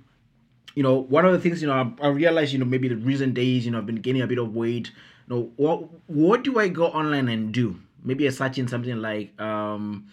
you 0.76 0.82
know, 0.82 0.94
one 0.94 1.24
of 1.24 1.32
the 1.32 1.40
things, 1.40 1.62
you 1.62 1.68
know, 1.68 1.94
I, 2.00 2.06
I 2.06 2.08
realized, 2.10 2.52
you 2.52 2.58
know, 2.58 2.66
maybe 2.66 2.86
the 2.86 2.96
recent 2.96 3.32
days, 3.34 3.64
you 3.64 3.72
know, 3.72 3.78
I've 3.78 3.86
been 3.86 3.96
gaining 3.96 4.22
a 4.22 4.26
bit 4.26 4.38
of 4.38 4.54
weight. 4.54 4.92
You 5.26 5.34
know, 5.34 5.50
what 5.56 5.88
what 6.06 6.44
do 6.44 6.60
I 6.60 6.68
go 6.68 6.88
online 6.88 7.28
and 7.28 7.52
do? 7.52 7.80
Maybe 8.04 8.26
I 8.26 8.30
search 8.30 8.58
in 8.58 8.68
something 8.68 9.00
like 9.00 9.38
um 9.40 10.06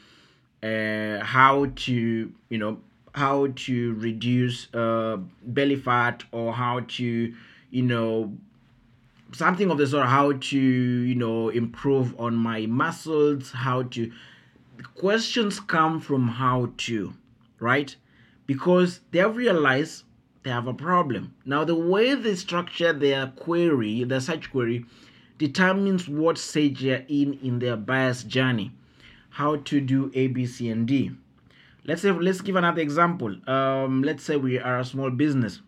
uh 0.64 1.20
how 1.20 1.66
to, 1.76 2.32
you 2.50 2.58
know, 2.58 2.80
how 3.14 3.48
to 3.56 3.94
reduce 3.96 4.74
uh, 4.74 5.18
belly 5.44 5.76
fat 5.76 6.24
or 6.32 6.54
how 6.54 6.80
to 6.82 7.34
you 7.70 7.82
know 7.82 8.34
something 9.34 9.70
of 9.72 9.78
the 9.78 9.88
sort 9.88 10.06
how 10.08 10.32
to 10.34 10.58
you 10.58 11.16
know 11.16 11.50
improve 11.50 12.20
on 12.20 12.36
my 12.36 12.66
muscles 12.66 13.52
how 13.52 13.84
to 13.84 14.12
questions 14.96 15.60
come 15.60 16.00
from 16.00 16.28
how 16.28 16.72
to 16.78 17.14
right? 17.64 17.96
Because 18.46 19.00
they 19.12 19.20
have 19.20 19.38
realized 19.38 20.04
they 20.44 20.50
have 20.50 20.68
a 20.68 20.74
problem. 20.74 21.34
Now 21.46 21.64
the 21.64 21.76
way 21.76 22.14
they 22.14 22.36
structure 22.36 22.92
their 22.92 23.28
query 23.28 24.04
their 24.04 24.20
search 24.20 24.52
query 24.52 24.86
determines 25.38 26.10
what 26.10 26.38
stage 26.38 26.82
they're 26.82 27.06
in 27.08 27.34
in 27.42 27.60
their 27.60 27.78
buyer's 27.78 28.24
journey. 28.24 28.72
How 29.30 29.56
to 29.56 29.82
do 29.82 30.12
a 30.14 30.28
b 30.28 30.46
c 30.46 30.70
and 30.70 30.86
d 30.86 31.12
let's 31.86 32.02
say 32.02 32.12
let's 32.12 32.42
give 32.42 32.56
another 32.56 32.82
example. 32.82 33.36
Um, 33.50 34.04
let's 34.04 34.24
say 34.24 34.38
we 34.38 34.60
are 34.60 34.80
a 34.80 34.86
small 34.86 35.10
business 35.10 35.62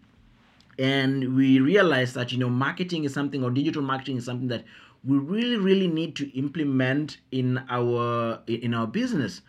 and 0.78 1.36
we 1.36 1.60
realize 1.60 2.14
that 2.14 2.32
you 2.32 2.38
know 2.38 2.50
marketing 2.50 3.04
is 3.04 3.14
something 3.14 3.44
or 3.44 3.50
digital 3.50 3.82
marketing 3.82 4.18
is 4.18 4.26
something 4.26 4.48
that 4.50 4.64
we 5.04 5.18
really 5.18 5.58
really 5.58 5.88
need 5.88 6.16
to 6.16 6.30
implement 6.38 7.18
in 7.32 7.64
our 7.70 8.40
in 8.48 8.74
our 8.74 8.88
business. 8.88 9.42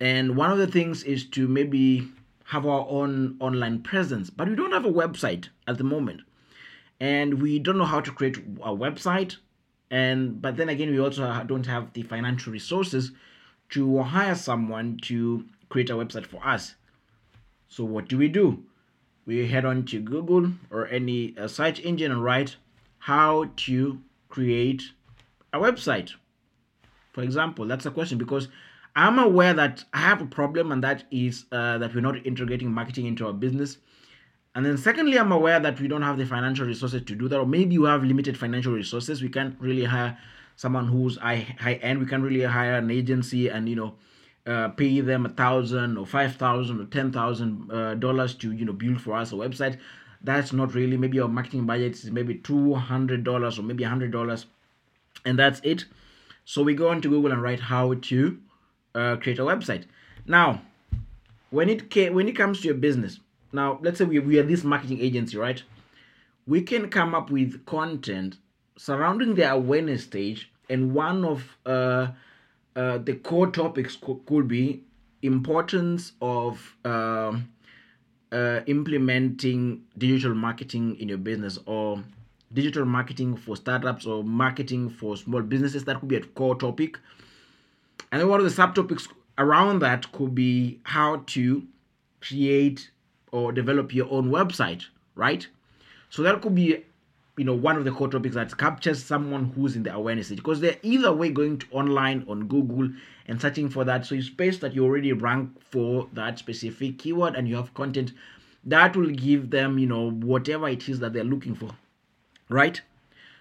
And 0.00 0.36
one 0.36 0.50
of 0.50 0.58
the 0.58 0.66
things 0.66 1.04
is 1.04 1.24
to 1.30 1.46
maybe 1.46 2.08
have 2.44 2.66
our 2.66 2.86
own 2.88 3.36
online 3.40 3.82
presence 3.82 4.30
but 4.30 4.48
we 4.48 4.54
don't 4.54 4.72
have 4.72 4.84
a 4.84 4.92
website 4.92 5.48
at 5.66 5.78
the 5.78 5.84
moment. 5.84 6.20
And 7.00 7.42
we 7.42 7.58
don't 7.58 7.78
know 7.78 7.84
how 7.84 8.00
to 8.00 8.12
create 8.12 8.38
a 8.38 8.74
website. 8.74 9.36
And 9.90 10.40
but 10.40 10.56
then 10.56 10.68
again 10.68 10.90
we 10.90 10.98
also 10.98 11.44
don't 11.44 11.66
have 11.66 11.92
the 11.92 12.02
financial 12.02 12.52
resources 12.52 13.12
to 13.70 14.02
hire 14.02 14.34
someone 14.34 14.98
to 15.02 15.44
create 15.74 15.90
a 15.90 15.94
website 15.94 16.24
for 16.24 16.40
us 16.46 16.76
so 17.66 17.82
what 17.82 18.06
do 18.06 18.16
we 18.16 18.28
do 18.28 18.62
we 19.26 19.48
head 19.48 19.64
on 19.64 19.84
to 19.84 19.98
google 19.98 20.52
or 20.70 20.86
any 20.86 21.36
uh, 21.36 21.48
search 21.48 21.80
engine 21.80 22.12
and 22.12 22.22
write 22.22 22.54
how 22.98 23.50
to 23.56 23.98
create 24.28 24.84
a 25.52 25.58
website 25.58 26.12
for 27.12 27.22
example 27.22 27.66
that's 27.66 27.86
a 27.86 27.90
question 27.90 28.16
because 28.18 28.46
i'm 28.94 29.18
aware 29.18 29.52
that 29.52 29.82
i 29.92 29.98
have 29.98 30.22
a 30.22 30.26
problem 30.26 30.70
and 30.70 30.84
that 30.84 31.02
is 31.10 31.46
uh, 31.50 31.76
that 31.78 31.92
we're 31.92 32.00
not 32.00 32.24
integrating 32.24 32.70
marketing 32.70 33.06
into 33.06 33.26
our 33.26 33.32
business 33.32 33.78
and 34.56 34.64
then 34.64 34.78
secondly, 34.78 35.18
I'm 35.18 35.32
aware 35.32 35.58
that 35.58 35.80
we 35.80 35.88
don't 35.88 36.02
have 36.02 36.16
the 36.16 36.26
financial 36.26 36.64
resources 36.64 37.02
to 37.02 37.16
do 37.16 37.26
that, 37.26 37.40
or 37.40 37.44
maybe 37.44 37.74
you 37.74 37.86
have 37.86 38.04
limited 38.04 38.38
financial 38.38 38.72
resources. 38.72 39.20
We 39.20 39.28
can't 39.28 39.56
really 39.58 39.82
hire 39.82 40.16
someone 40.54 40.86
who's 40.86 41.16
high, 41.16 41.56
high 41.58 41.74
end. 41.74 41.98
We 41.98 42.06
can't 42.06 42.22
really 42.22 42.44
hire 42.44 42.76
an 42.76 42.88
agency 42.88 43.48
and 43.48 43.68
you 43.68 43.74
know 43.74 43.94
uh, 44.46 44.68
pay 44.68 45.00
them 45.00 45.26
a 45.26 45.28
thousand 45.28 45.96
or 45.96 46.06
five 46.06 46.36
thousand 46.36 46.80
or 46.80 46.84
ten 46.86 47.12
thousand 47.12 47.70
uh, 47.72 47.94
dollars 47.94 48.34
to 48.36 48.52
you 48.52 48.64
know 48.64 48.72
build 48.72 49.00
for 49.00 49.14
us 49.14 49.32
a 49.32 49.34
website. 49.34 49.78
That's 50.22 50.52
not 50.52 50.74
really. 50.74 50.96
Maybe 50.96 51.20
our 51.20 51.28
marketing 51.28 51.66
budget 51.66 51.92
is 51.92 52.10
maybe 52.10 52.36
two 52.36 52.74
hundred 52.74 53.24
dollars 53.24 53.58
or 53.58 53.62
maybe 53.62 53.84
a 53.84 53.88
hundred 53.88 54.12
dollars, 54.12 54.46
and 55.24 55.38
that's 55.38 55.60
it. 55.62 55.84
So 56.44 56.62
we 56.62 56.74
go 56.74 56.88
on 56.88 57.00
to 57.02 57.08
Google 57.08 57.32
and 57.32 57.42
write 57.42 57.60
how 57.60 57.94
to 57.94 58.38
uh, 58.94 59.16
create 59.16 59.38
a 59.38 59.42
website. 59.44 59.84
Now, 60.26 60.62
when 61.50 61.68
it 61.70 61.90
came, 61.90 62.14
when 62.14 62.28
it 62.28 62.36
comes 62.36 62.60
to 62.60 62.68
your 62.68 62.76
business, 62.76 63.20
now 63.52 63.78
let's 63.82 63.98
say 63.98 64.04
we, 64.04 64.18
we 64.18 64.38
are 64.38 64.42
this 64.42 64.64
marketing 64.64 65.00
agency 65.00 65.36
right 65.36 65.62
we 66.46 66.62
can 66.62 66.90
come 66.90 67.14
up 67.14 67.30
with 67.30 67.64
content 67.66 68.36
surrounding 68.76 69.34
the 69.34 69.50
awareness 69.50 70.04
stage 70.04 70.50
and 70.68 70.94
one 70.94 71.24
of 71.24 71.56
uh, 72.76 72.98
the 72.98 73.14
core 73.14 73.50
topics 73.50 73.96
co- 73.96 74.20
could 74.26 74.48
be 74.48 74.82
importance 75.22 76.12
of 76.20 76.76
uh, 76.84 77.32
uh, 78.32 78.60
implementing 78.66 79.82
digital 79.96 80.34
marketing 80.34 80.96
in 81.00 81.08
your 81.08 81.18
business 81.18 81.58
or 81.66 82.02
digital 82.52 82.84
marketing 82.84 83.36
for 83.36 83.56
startups 83.56 84.06
or 84.06 84.22
marketing 84.22 84.90
for 84.90 85.16
small 85.16 85.40
businesses 85.42 85.84
that 85.84 85.98
could 86.00 86.08
be 86.08 86.16
a 86.16 86.20
core 86.20 86.56
topic 86.56 86.98
and 88.12 88.20
then 88.20 88.28
one 88.28 88.40
of 88.40 88.44
the 88.44 88.62
subtopics 88.62 89.08
around 89.38 89.80
that 89.80 90.10
could 90.12 90.34
be 90.34 90.78
how 90.84 91.22
to 91.26 91.66
create 92.20 92.90
or 93.32 93.52
develop 93.52 93.92
your 93.92 94.10
own 94.10 94.30
website, 94.30 94.84
right? 95.14 95.46
So 96.10 96.22
that 96.22 96.40
could 96.40 96.54
be, 96.54 96.84
you 97.36 97.44
know, 97.44 97.54
one 97.54 97.76
of 97.76 97.84
the 97.84 97.90
core 97.90 98.08
topics 98.08 98.34
that 98.34 98.56
captures 98.56 99.02
someone 99.02 99.52
who's 99.56 99.74
in 99.76 99.82
the 99.82 99.92
awareness 99.92 100.26
stage 100.26 100.38
because 100.38 100.60
they're 100.60 100.78
either 100.82 101.12
way 101.12 101.30
going 101.30 101.58
to 101.58 101.66
online 101.72 102.24
on 102.28 102.46
Google 102.46 102.88
and 103.26 103.40
searching 103.40 103.68
for 103.68 103.84
that. 103.84 104.06
So 104.06 104.14
you 104.14 104.22
space 104.22 104.58
that 104.58 104.74
you 104.74 104.84
already 104.84 105.12
rank 105.12 105.50
for 105.60 106.08
that 106.12 106.38
specific 106.38 106.98
keyword 106.98 107.34
and 107.34 107.48
you 107.48 107.56
have 107.56 107.74
content 107.74 108.12
that 108.64 108.96
will 108.96 109.10
give 109.10 109.50
them, 109.50 109.78
you 109.78 109.86
know, 109.86 110.10
whatever 110.10 110.68
it 110.68 110.88
is 110.88 111.00
that 111.00 111.12
they're 111.12 111.24
looking 111.24 111.54
for, 111.54 111.70
right? 112.48 112.80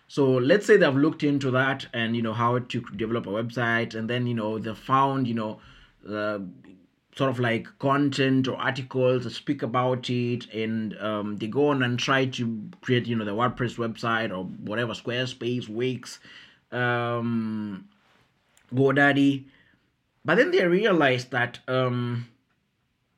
So 0.07 0.31
let's 0.31 0.65
say 0.65 0.77
they've 0.77 0.95
looked 0.95 1.23
into 1.23 1.49
that 1.51 1.87
and 1.93 2.15
you 2.15 2.21
know 2.21 2.33
how 2.33 2.59
to 2.59 2.81
develop 2.95 3.25
a 3.25 3.29
website, 3.29 3.95
and 3.95 4.09
then 4.09 4.27
you 4.27 4.35
know 4.35 4.59
they 4.59 4.75
found 4.75 5.27
you 5.27 5.33
know 5.33 5.59
uh, 6.07 6.39
sort 7.15 7.29
of 7.29 7.39
like 7.39 7.67
content 7.79 8.47
or 8.47 8.55
articles 8.57 9.23
that 9.23 9.31
speak 9.31 9.61
about 9.61 10.09
it 10.09 10.51
and 10.53 10.97
um, 10.99 11.37
they 11.37 11.47
go 11.47 11.67
on 11.67 11.83
and 11.83 11.99
try 11.99 12.25
to 12.25 12.69
create 12.81 13.05
you 13.05 13.15
know 13.15 13.25
the 13.25 13.31
wordpress 13.31 13.75
website 13.77 14.35
or 14.35 14.43
whatever 14.43 14.93
squarespace 14.93 15.69
wix 15.69 16.19
um, 16.71 17.87
godaddy. 18.73 19.45
But 20.25 20.35
then 20.35 20.51
they 20.51 20.65
realize 20.65 21.25
that 21.25 21.59
um, 21.67 22.27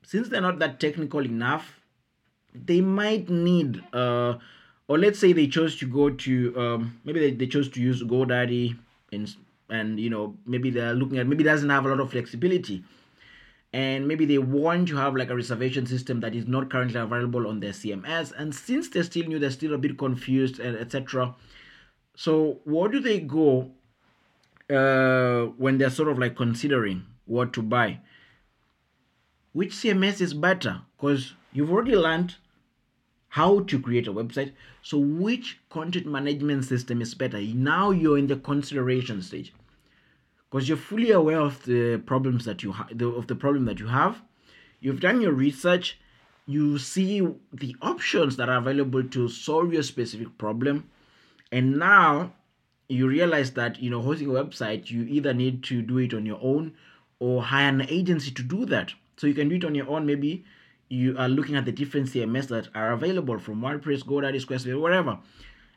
since 0.02 0.28
they're 0.28 0.40
not 0.40 0.58
that 0.58 0.80
technical 0.80 1.24
enough 1.24 1.80
they 2.64 2.80
might 2.80 3.28
need 3.28 3.82
uh, 3.92 4.38
or 4.88 4.98
let's 4.98 5.18
say 5.18 5.32
they 5.32 5.46
chose 5.46 5.76
to 5.76 5.86
go 5.86 6.10
to 6.10 6.58
um, 6.58 7.00
maybe 7.04 7.20
they, 7.20 7.30
they 7.32 7.46
chose 7.46 7.68
to 7.68 7.80
use 7.80 8.02
godaddy 8.02 8.76
and 9.12 9.34
and 9.68 9.98
you 9.98 10.10
know 10.10 10.34
maybe 10.46 10.70
they're 10.70 10.94
looking 10.94 11.18
at 11.18 11.26
maybe 11.26 11.44
doesn't 11.44 11.70
have 11.70 11.84
a 11.84 11.88
lot 11.88 12.00
of 12.00 12.10
flexibility 12.10 12.84
and 13.72 14.06
maybe 14.06 14.24
they 14.24 14.38
want 14.38 14.88
to 14.88 14.96
have 14.96 15.14
like 15.16 15.30
a 15.30 15.36
reservation 15.36 15.86
system 15.86 16.20
that 16.20 16.34
is 16.34 16.46
not 16.46 16.70
currently 16.70 17.00
available 17.00 17.46
on 17.46 17.60
their 17.60 17.72
CMS. 17.72 18.32
And 18.36 18.54
since 18.54 18.88
they're 18.88 19.02
still 19.02 19.26
new, 19.26 19.38
they're 19.38 19.50
still 19.50 19.74
a 19.74 19.78
bit 19.78 19.98
confused 19.98 20.60
and 20.60 20.76
etc. 20.76 21.34
So 22.16 22.60
where 22.64 22.88
do 22.88 23.00
they 23.00 23.20
go 23.20 23.72
uh, 24.70 25.50
when 25.56 25.78
they're 25.78 25.90
sort 25.90 26.08
of 26.08 26.18
like 26.18 26.36
considering 26.36 27.04
what 27.26 27.52
to 27.54 27.62
buy? 27.62 28.00
Which 29.52 29.72
CMS 29.72 30.20
is 30.20 30.34
better? 30.34 30.82
Because 30.96 31.34
you've 31.52 31.70
already 31.70 31.96
learned 31.96 32.36
how 33.28 33.60
to 33.60 33.80
create 33.80 34.06
a 34.06 34.12
website. 34.12 34.52
So 34.82 34.96
which 34.96 35.58
content 35.68 36.06
management 36.06 36.64
system 36.64 37.02
is 37.02 37.14
better? 37.14 37.40
Now 37.40 37.90
you're 37.90 38.16
in 38.16 38.28
the 38.28 38.36
consideration 38.36 39.20
stage 39.20 39.52
because 40.56 40.70
you're 40.70 40.78
fully 40.78 41.10
aware 41.10 41.38
of 41.38 41.62
the 41.64 41.98
problems 42.06 42.46
that 42.46 42.62
you 42.62 42.72
have 42.72 43.02
of 43.02 43.26
the 43.26 43.34
problem 43.34 43.66
that 43.66 43.78
you 43.78 43.88
have. 43.88 44.22
You've 44.80 45.00
done 45.00 45.20
your 45.20 45.32
research. 45.32 45.98
You 46.46 46.78
see 46.78 47.20
the 47.52 47.76
options 47.82 48.38
that 48.38 48.48
are 48.48 48.56
available 48.56 49.04
to 49.04 49.28
solve 49.28 49.74
your 49.74 49.82
specific 49.82 50.38
problem. 50.38 50.88
And 51.52 51.78
now 51.78 52.32
you 52.88 53.06
realize 53.06 53.50
that 53.50 53.82
you 53.82 53.90
know 53.90 54.00
hosting 54.00 54.28
a 54.28 54.32
website 54.32 54.90
you 54.90 55.02
either 55.02 55.34
need 55.34 55.62
to 55.64 55.82
do 55.82 55.98
it 55.98 56.14
on 56.14 56.24
your 56.24 56.38
own 56.40 56.72
or 57.18 57.42
hire 57.42 57.68
an 57.68 57.82
agency 57.82 58.30
to 58.30 58.42
do 58.42 58.64
that. 58.64 58.94
So 59.18 59.26
you 59.26 59.34
can 59.34 59.50
do 59.50 59.56
it 59.56 59.64
on 59.66 59.74
your 59.74 59.90
own. 59.90 60.06
Maybe 60.06 60.46
you 60.88 61.18
are 61.18 61.28
looking 61.28 61.56
at 61.56 61.66
the 61.66 61.72
different 61.72 62.06
cms 62.08 62.48
that 62.48 62.68
are 62.74 62.92
available 62.92 63.38
from 63.38 63.60
wordpress 63.60 64.04
godaddy 64.04 64.42
squarespace 64.42 64.80
whatever. 64.80 65.18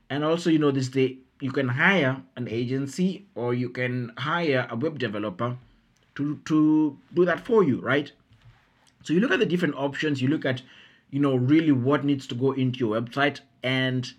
And 0.09 0.23
also 0.23 0.49
you 0.49 0.59
know 0.59 0.71
this 0.71 0.87
the 0.87 1.19
you 1.39 1.51
can 1.51 1.69
hire 1.69 2.21
an 2.35 2.47
agency 2.47 3.25
or 3.35 3.53
you 3.53 3.69
can 3.69 4.11
hire 4.17 4.67
a 4.69 4.75
web 4.75 4.99
developer 4.99 5.57
to 6.15 6.39
to 6.45 6.97
do 7.13 7.25
that 7.25 7.39
for 7.39 7.63
you 7.63 7.79
right? 7.81 8.11
So 9.03 9.13
you 9.13 9.19
look 9.21 9.31
at 9.31 9.39
the 9.39 9.45
different 9.45 9.75
options. 9.75 10.21
You 10.21 10.27
look 10.27 10.45
at 10.45 10.61
you 11.09 11.19
know 11.19 11.35
really 11.35 11.71
what 11.71 12.03
needs 12.03 12.27
to 12.27 12.35
go 12.35 12.51
into 12.51 12.79
your 12.79 13.01
website. 13.01 13.39
And 13.63 14.11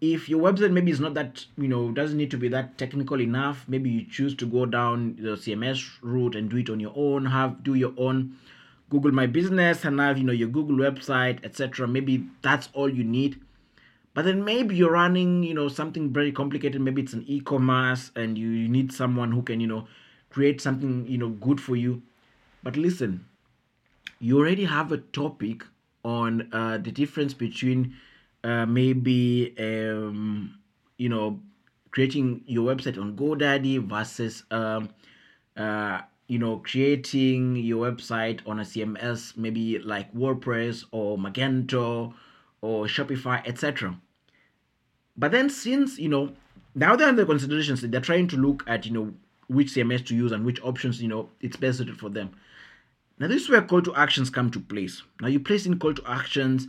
if 0.00 0.28
your 0.28 0.40
website 0.40 0.72
maybe 0.72 0.90
is 0.90 1.00
not 1.00 1.14
that 1.14 1.46
you 1.56 1.68
know 1.68 1.90
doesn't 1.90 2.18
need 2.18 2.30
to 2.30 2.36
be 2.36 2.48
that 2.48 2.76
technical 2.76 3.20
enough 3.20 3.64
maybe 3.66 3.88
you 3.88 4.04
choose 4.04 4.34
to 4.34 4.44
go 4.44 4.66
down 4.66 5.16
the 5.16 5.30
cms 5.30 5.88
route 6.02 6.36
and 6.36 6.50
do 6.50 6.58
it 6.58 6.68
on 6.68 6.78
your 6.78 6.92
own 6.94 7.24
have 7.24 7.62
do 7.64 7.74
your 7.74 7.94
own 7.96 8.36
google 8.90 9.10
my 9.10 9.26
business 9.26 9.84
and 9.84 9.98
have 9.98 10.18
you 10.18 10.24
know 10.24 10.32
your 10.32 10.48
google 10.48 10.76
website 10.76 11.42
etc 11.44 11.88
maybe 11.88 12.28
that's 12.42 12.68
all 12.74 12.90
you 12.90 13.02
need 13.02 13.40
but 14.16 14.24
then 14.24 14.42
maybe 14.44 14.74
you're 14.74 14.90
running 14.90 15.44
you 15.44 15.54
know 15.54 15.68
something 15.68 16.12
very 16.12 16.32
complicated. 16.32 16.80
Maybe 16.80 17.02
it's 17.02 17.12
an 17.12 17.24
e-commerce 17.28 18.10
and 18.16 18.36
you, 18.36 18.48
you 18.48 18.68
need 18.68 18.90
someone 18.90 19.30
who 19.30 19.42
can 19.42 19.60
you 19.60 19.68
know 19.68 19.86
create 20.30 20.60
something 20.60 21.06
you 21.06 21.18
know 21.18 21.28
good 21.28 21.60
for 21.60 21.76
you. 21.76 22.02
But 22.64 22.76
listen 22.76 23.26
you 24.18 24.38
already 24.38 24.64
have 24.64 24.92
a 24.92 24.98
topic 24.98 25.64
on 26.04 26.48
uh, 26.52 26.78
the 26.78 26.90
difference 26.90 27.34
between 27.34 27.94
uh, 28.44 28.66
maybe 28.66 29.54
um, 29.58 30.58
you 30.96 31.08
know 31.08 31.40
creating 31.90 32.42
your 32.46 32.74
website 32.74 33.00
on 33.00 33.16
godaddy 33.16 33.78
versus 33.78 34.44
um, 34.50 34.88
uh, 35.56 36.00
you 36.28 36.38
know 36.38 36.58
creating 36.58 37.56
your 37.56 37.90
website 37.90 38.40
on 38.46 38.60
a 38.60 38.62
cms 38.62 39.36
maybe 39.36 39.78
like 39.78 40.12
wordpress 40.14 40.84
or 40.92 41.16
magento 41.18 42.12
or 42.62 42.86
shopify 42.86 43.46
etc 43.46 43.96
but 45.16 45.32
then 45.32 45.48
since 45.50 45.98
you 45.98 46.08
know 46.08 46.32
now 46.74 46.96
they're 46.96 47.08
in 47.08 47.16
the 47.16 47.26
considerations 47.26 47.80
they're 47.82 48.00
trying 48.00 48.28
to 48.28 48.36
look 48.36 48.62
at 48.66 48.86
you 48.86 48.92
know 48.92 49.12
which 49.48 49.68
cms 49.68 50.04
to 50.04 50.14
use 50.14 50.32
and 50.32 50.44
which 50.44 50.60
options 50.62 51.00
you 51.00 51.08
know 51.08 51.28
it's 51.40 51.56
best 51.56 51.78
suited 51.78 51.98
for 51.98 52.08
them. 52.08 52.30
Now 53.18 53.28
this 53.28 53.42
is 53.42 53.48
where 53.48 53.62
call 53.62 53.82
to 53.82 53.94
actions 53.94 54.28
come 54.28 54.50
to 54.50 54.60
place. 54.60 55.02
Now 55.20 55.28
you 55.28 55.40
place 55.40 55.66
in 55.66 55.78
call 55.78 55.94
to 55.94 56.02
actions 56.06 56.68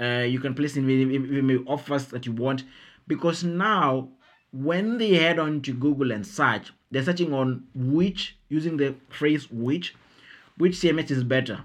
uh, 0.00 0.26
you 0.28 0.40
can 0.40 0.54
place 0.54 0.76
in 0.76 0.86
maybe 0.86 1.64
offers 1.66 2.06
that 2.06 2.26
you 2.26 2.32
want. 2.32 2.64
Because 3.06 3.44
now 3.44 4.08
when 4.52 4.98
they 4.98 5.14
head 5.14 5.38
on 5.38 5.60
to 5.62 5.72
google 5.72 6.10
and 6.10 6.26
search 6.26 6.72
they're 6.94 7.02
searching 7.02 7.34
on 7.34 7.64
which, 7.74 8.36
using 8.48 8.76
the 8.76 8.94
phrase 9.08 9.50
which, 9.50 9.96
which 10.58 10.74
CMS 10.74 11.10
is 11.10 11.24
better, 11.24 11.60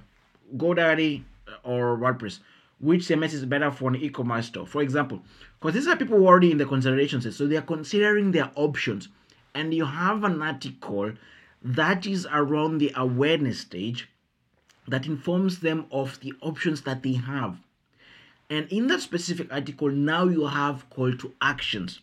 GoDaddy 0.57 1.21
or 1.63 1.97
WordPress. 1.97 2.39
Which 2.79 3.01
CMS 3.01 3.33
is 3.33 3.45
better 3.45 3.71
for 3.71 3.89
an 3.89 3.97
e-commerce 3.97 4.47
store, 4.47 4.65
for 4.65 4.81
example, 4.81 5.21
because 5.59 5.73
these 5.73 5.87
are 5.87 5.97
people 5.97 6.17
who 6.17 6.25
are 6.25 6.29
already 6.29 6.51
in 6.51 6.57
the 6.57 6.65
consideration 6.65 7.21
stage, 7.21 7.33
so 7.33 7.47
they 7.47 7.57
are 7.57 7.61
considering 7.61 8.31
their 8.31 8.51
options, 8.55 9.09
and 9.53 9.73
you 9.73 9.85
have 9.85 10.23
an 10.23 10.41
article 10.41 11.11
that 11.61 12.05
is 12.05 12.27
around 12.31 12.77
the 12.77 12.91
awareness 12.95 13.59
stage 13.59 14.09
that 14.87 15.05
informs 15.05 15.59
them 15.59 15.85
of 15.91 16.19
the 16.21 16.33
options 16.41 16.81
that 16.81 17.03
they 17.03 17.13
have. 17.13 17.57
And 18.49 18.67
in 18.71 18.87
that 18.87 19.01
specific 19.01 19.51
article, 19.53 19.89
now 19.89 20.25
you 20.25 20.47
have 20.47 20.89
call 20.89 21.13
to 21.13 21.33
actions 21.41 21.99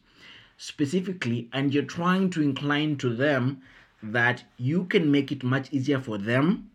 specifically 0.57 1.49
and 1.53 1.73
you're 1.73 1.83
trying 1.83 2.31
to 2.31 2.43
incline 2.43 2.97
to 2.97 3.15
them 3.15 3.61
that 4.03 4.45
you 4.57 4.85
can 4.85 5.11
make 5.11 5.31
it 5.31 5.43
much 5.43 5.73
easier 5.73 6.01
for 6.01 6.17
them 6.19 6.71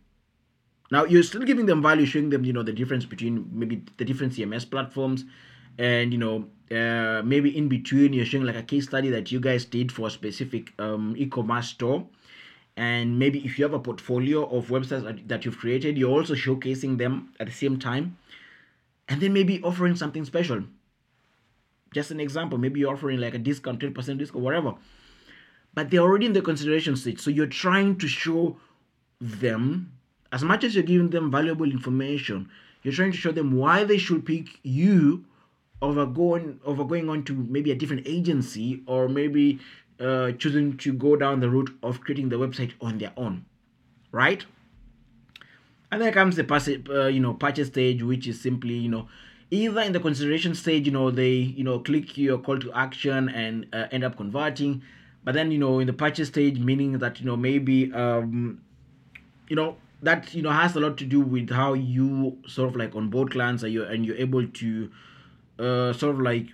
now 0.92 1.04
you're 1.06 1.24
still 1.24 1.42
giving 1.42 1.66
them 1.66 1.82
value 1.82 2.06
showing 2.06 2.30
them 2.30 2.46
you 2.46 2.54
know 2.54 2.64
the 2.64 2.74
difference 2.74 3.06
between 3.06 3.50
maybe 3.52 3.82
the 3.98 4.06
different 4.06 4.34
cms 4.34 4.70
platforms 4.70 5.26
and 5.78 6.14
you 6.14 6.20
know 6.20 6.46
uh, 6.72 7.22
maybe 7.24 7.56
in 7.56 7.68
between 7.68 8.14
you're 8.14 8.26
showing 8.26 8.46
like 8.46 8.56
a 8.56 8.64
case 8.64 8.86
study 8.86 9.10
that 9.10 9.32
you 9.32 9.40
guys 9.40 9.66
did 9.66 9.92
for 9.92 10.08
a 10.08 10.12
specific 10.12 10.74
um, 10.80 11.14
e-commerce 11.18 11.70
store 11.70 12.06
and 12.78 13.20
maybe 13.20 13.40
if 13.46 13.60
you 13.60 13.66
have 13.66 13.74
a 13.74 13.80
portfolio 13.80 14.46
of 14.46 14.68
websites 14.68 15.28
that 15.28 15.46
you've 15.46 15.58
created 15.58 15.98
you're 15.98 16.12
also 16.12 16.34
showcasing 16.34 16.98
them 16.98 17.34
at 17.40 17.48
the 17.48 17.54
same 17.54 17.78
time 17.78 18.18
and 19.10 19.22
then 19.22 19.34
maybe 19.34 19.62
offering 19.64 19.96
something 19.96 20.24
special 20.24 20.64
just 21.94 22.12
an 22.12 22.20
example. 22.20 22.58
Maybe 22.58 22.80
you're 22.80 22.94
offering 22.94 23.20
like 23.20 23.34
a 23.34 23.38
discount, 23.38 23.80
10% 23.80 24.18
discount, 24.18 24.44
whatever. 24.44 24.76
But 25.74 25.90
they're 25.90 26.02
already 26.02 26.26
in 26.26 26.34
the 26.34 26.42
consideration 26.42 26.96
stage. 26.96 27.20
So 27.20 27.30
you're 27.30 27.48
trying 27.48 27.98
to 27.98 28.08
show 28.08 28.58
them, 29.20 29.92
as 30.32 30.44
much 30.44 30.64
as 30.64 30.76
you're 30.76 30.84
giving 30.84 31.10
them 31.10 31.32
valuable 31.32 31.70
information, 31.70 32.50
you're 32.84 32.94
trying 32.94 33.12
to 33.12 33.18
show 33.18 33.32
them 33.32 33.54
why 33.54 33.84
they 33.84 33.98
should 33.98 34.26
pick 34.26 34.48
you 34.64 35.26
over 35.82 36.06
going 36.06 36.60
over 36.66 36.84
going 36.84 37.10
on 37.10 37.24
to 37.24 37.34
maybe 37.34 37.72
a 37.72 37.76
different 37.76 38.08
agency 38.08 38.82
or 38.86 39.10
maybe 39.10 39.60
uh, 40.00 40.32
choosing 40.34 40.78
to 40.78 40.94
go 40.94 41.16
down 41.16 41.40
the 41.40 41.50
route 41.50 41.76
of 41.84 42.02
creating 42.02 42.30
the 42.30 42.36
website 42.36 42.74
on 42.82 42.98
their 42.98 43.14
own, 43.18 43.46
right? 44.12 44.46
And 45.92 46.02
then 46.02 46.14
comes 46.14 46.38
the 46.38 46.44
passive, 46.44 46.88
uh, 46.90 47.08
you 47.08 47.20
know, 47.20 47.34
purchase 47.34 47.68
stage, 47.68 48.02
which 48.02 48.26
is 48.26 48.40
simply, 48.40 48.76
you 48.76 48.90
know, 48.90 49.10
either 49.52 49.82
in 49.82 49.92
the 49.92 50.00
consideration 50.00 50.56
stage 50.56 50.86
you 50.86 50.92
know 50.92 51.12
they 51.12 51.34
you 51.34 51.64
know 51.64 51.78
click 51.80 52.18
your 52.18 52.38
call 52.38 52.58
to 52.58 52.72
action 52.74 53.30
and 53.30 53.68
uh, 53.74 53.88
end 53.92 54.04
up 54.04 54.16
converting 54.16 54.82
but 55.24 55.34
then 55.34 55.52
you 55.52 55.58
know 55.58 55.80
in 55.80 55.88
the 55.88 55.94
purchase 55.94 56.30
stage 56.30 56.58
meaning 56.58 56.98
that 56.98 57.20
you 57.20 57.26
know 57.26 57.36
maybe 57.36 57.94
um 57.94 58.62
you 59.50 59.56
know 59.56 59.76
that 60.02 60.34
you 60.34 60.42
know 60.42 60.50
has 60.50 60.76
a 60.76 60.80
lot 60.80 60.98
to 60.98 61.06
do 61.06 61.20
with 61.20 61.50
how 61.50 61.74
you 61.74 62.38
sort 62.48 62.70
of 62.70 62.76
like 62.76 62.96
onboard 62.96 63.32
clients 63.32 63.62
and 63.62 63.74
you're 63.74 63.86
and 63.86 64.06
you're 64.06 64.16
able 64.16 64.48
to 64.48 64.90
uh 65.60 65.94
sort 65.94 66.16
of 66.16 66.22
like 66.22 66.48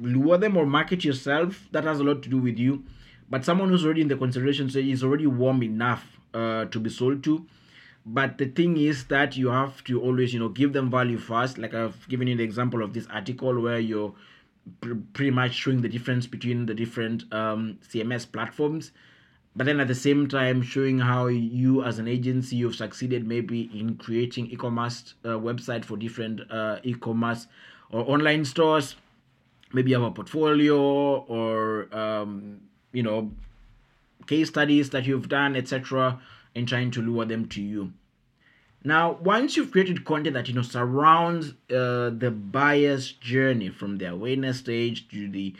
lure 0.00 0.38
them 0.38 0.56
or 0.56 0.64
market 0.66 1.04
yourself 1.04 1.68
that 1.72 1.84
has 1.84 2.00
a 2.00 2.04
lot 2.04 2.22
to 2.22 2.28
do 2.28 2.38
with 2.38 2.58
you. 2.58 2.84
But 3.28 3.44
someone 3.44 3.68
who's 3.68 3.84
already 3.84 4.02
in 4.02 4.08
the 4.08 4.16
consideration 4.16 4.68
stage 4.70 4.86
is 4.86 5.04
already 5.04 5.26
warm 5.26 5.62
enough 5.62 6.18
uh 6.34 6.66
to 6.66 6.80
be 6.80 6.90
sold 6.90 7.22
to. 7.24 7.46
But 8.04 8.38
the 8.38 8.46
thing 8.46 8.76
is 8.78 9.04
that 9.06 9.36
you 9.36 9.48
have 9.48 9.84
to 9.84 10.00
always 10.00 10.34
you 10.34 10.40
know 10.40 10.48
give 10.48 10.72
them 10.72 10.90
value 10.90 11.18
first. 11.18 11.58
Like 11.58 11.74
i've 11.74 12.08
given 12.08 12.28
you 12.28 12.36
the 12.36 12.42
example 12.42 12.82
of 12.82 12.94
this 12.94 13.06
article 13.10 13.60
where 13.60 13.78
you're 13.78 14.14
pr- 14.80 14.94
pretty 15.12 15.30
much 15.30 15.52
showing 15.54 15.82
the 15.82 15.88
difference 15.88 16.26
between 16.26 16.66
the 16.66 16.74
different 16.74 17.24
um, 17.32 17.78
cms 17.88 18.30
platforms. 18.30 18.92
But 19.54 19.66
then 19.66 19.80
at 19.80 19.88
the 19.88 19.94
same 19.94 20.28
time 20.28 20.62
showing 20.62 20.98
how 20.98 21.26
you 21.26 21.84
as 21.84 21.98
an 21.98 22.08
agency 22.08 22.56
you've 22.56 22.74
succeeded 22.74 23.26
maybe 23.26 23.70
in 23.78 23.96
creating 23.96 24.46
e-commerce 24.46 25.14
uh, 25.24 25.30
website 25.30 25.84
for 25.84 25.96
different 25.98 26.40
uh, 26.50 26.78
e-commerce 26.82 27.46
or 27.92 28.02
online 28.10 28.44
stores 28.44 28.96
maybe 29.72 29.90
you 29.90 29.96
have 30.00 30.10
a 30.10 30.10
portfolio 30.10 30.78
or 30.78 31.94
um, 31.94 32.60
you 32.92 33.02
know 33.02 33.30
case 34.26 34.48
studies 34.48 34.90
that 34.90 35.06
you've 35.06 35.28
done 35.28 35.56
etc 35.56 36.20
and 36.54 36.68
trying 36.68 36.90
to 36.92 37.02
lure 37.02 37.24
them 37.24 37.48
to 37.48 37.62
you. 37.62 37.92
Now, 38.84 39.12
once 39.12 39.56
you've 39.56 39.70
created 39.70 40.04
content 40.04 40.34
that 40.34 40.48
you 40.48 40.54
know 40.54 40.62
surrounds 40.62 41.50
uh, 41.70 42.10
the 42.10 42.30
buyer's 42.30 43.12
journey 43.12 43.68
from 43.68 43.98
the 43.98 44.06
awareness 44.06 44.58
stage 44.58 45.08
to 45.10 45.28
the 45.28 45.54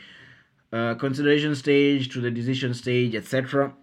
uh, 0.73 0.95
consideration 0.95 1.55
stage 1.55 2.09
to 2.13 2.19
the 2.19 2.31
decision 2.31 2.73
stage, 2.73 3.15
etc., 3.15 3.73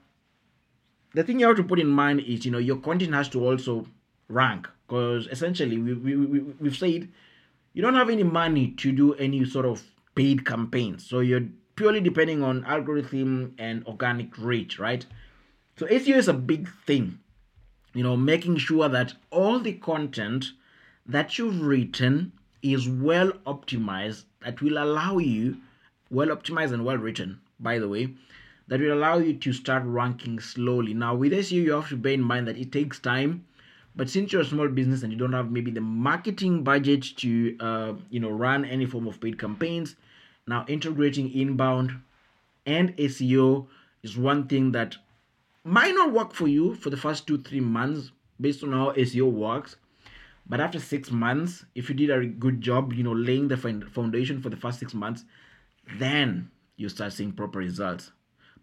the 1.15 1.25
thing 1.25 1.41
you 1.41 1.47
have 1.47 1.57
to 1.57 1.65
put 1.65 1.81
in 1.81 1.89
mind 1.89 2.21
is 2.21 2.45
you 2.45 2.51
know 2.51 2.59
your 2.59 2.77
content 2.77 3.15
has 3.15 3.29
to 3.31 3.45
also 3.45 3.87
rank 4.29 4.69
because 4.87 5.27
essentially 5.29 5.79
we, 5.79 5.95
we, 5.95 6.17
we, 6.17 6.41
we've 6.61 6.77
said 6.77 7.09
you 7.73 7.83
don't 7.83 7.95
have 7.95 8.11
any 8.11 8.23
money 8.23 8.73
to 8.79 8.93
do 8.93 9.15
any 9.15 9.45
sort 9.45 9.67
of 9.67 9.83
paid 10.15 10.45
campaigns, 10.45 11.09
so 11.09 11.21
you're 11.21 11.47
purely 11.77 12.01
depending 12.01 12.43
on 12.43 12.65
algorithm 12.65 13.55
and 13.59 13.87
organic 13.87 14.37
reach, 14.39 14.79
right? 14.79 15.07
So 15.77 15.87
SEO 15.87 16.17
is 16.17 16.29
a 16.29 16.35
big 16.35 16.69
thing. 16.85 17.21
You 17.95 18.03
know, 18.03 18.17
making 18.17 18.59
sure 18.59 18.89
that 18.89 19.15
all 19.31 19.59
the 19.59 19.73
content 19.73 20.53
that 21.07 21.39
you've 21.39 21.61
written 21.61 22.33
is 22.63 22.89
well 22.89 23.33
optimized 23.47 24.25
that 24.43 24.61
will 24.61 24.79
allow 24.79 25.19
you 25.19 25.57
well 26.11 26.29
optimized 26.29 26.73
and 26.73 26.85
well 26.85 26.99
written 26.99 27.41
by 27.59 27.79
the 27.79 27.89
way 27.89 28.15
that 28.69 28.81
will 28.81 28.93
allow 28.93 29.19
you 29.19 29.35
to 29.35 29.53
start 29.53 29.83
ranking 29.85 30.39
slowly 30.39 30.93
now 30.93 31.15
with 31.15 31.33
SEO 31.33 31.53
you 31.53 31.73
have 31.73 31.89
to 31.89 31.97
bear 31.97 32.13
in 32.13 32.23
mind 32.23 32.47
that 32.47 32.59
it 32.59 32.71
takes 32.71 32.99
time 32.99 33.45
but 33.97 34.09
since 34.09 34.33
you're 34.33 34.43
a 34.43 34.45
small 34.45 34.69
business 34.69 35.03
and 35.03 35.13
you 35.13 35.19
don't 35.19 35.33
have 35.33 35.51
maybe 35.51 35.71
the 35.71 35.81
marketing 35.81 36.63
budget 36.63 37.05
to 37.17 37.57
uh, 37.61 37.93
you 38.11 38.21
know 38.21 38.31
run 38.31 38.65
any 38.65 38.87
form 38.87 39.07
of 39.07 39.21
paid 39.21 39.39
campaigns 39.39 39.97
now 40.47 40.65
integrating 40.69 41.33
inbound 41.33 42.01
and 42.67 42.97
SEO 42.97 43.67
is 44.03 44.17
one 44.17 44.47
thing 44.47 44.73
that 44.73 44.97
might 45.65 45.95
not 45.95 46.13
work 46.13 46.33
for 46.33 46.49
you 46.49 46.75
for 46.75 46.91
the 46.91 46.97
first 46.97 47.27
two 47.27 47.39
three 47.39 47.61
months 47.61 48.11
based 48.41 48.63
on 48.63 48.73
how 48.73 48.93
SEO 48.93 49.31
works. 49.31 49.77
But 50.47 50.61
after 50.61 50.81
six 50.81 51.11
months, 51.11 51.65
if 51.75 51.89
you 51.89 51.95
did 51.95 52.11
a 52.11 52.27
good 52.27 52.61
job, 52.61 52.93
you 52.93 53.05
know, 53.05 53.13
laying 53.13 53.49
the 53.49 53.57
foundation 53.57 54.43
for 54.43 54.49
the 54.49 54.57
first 54.57 54.81
six 54.81 54.95
months, 54.95 55.25
then 55.99 56.51
you 56.77 56.89
start 56.89 57.13
seeing 57.13 57.33
proper 57.33 57.59
results. 57.59 58.11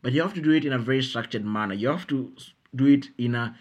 But 0.01 0.11
you 0.11 0.21
have 0.21 0.33
to 0.33 0.41
do 0.41 0.51
it 0.51 0.65
in 0.65 0.73
a 0.73 0.79
very 0.79 1.01
structured 1.01 1.45
manner. 1.45 1.73
You 1.73 1.87
have 1.89 2.07
to 2.07 2.33
do 2.75 2.85
it 2.87 3.07
in 3.17 3.35
a 3.35 3.55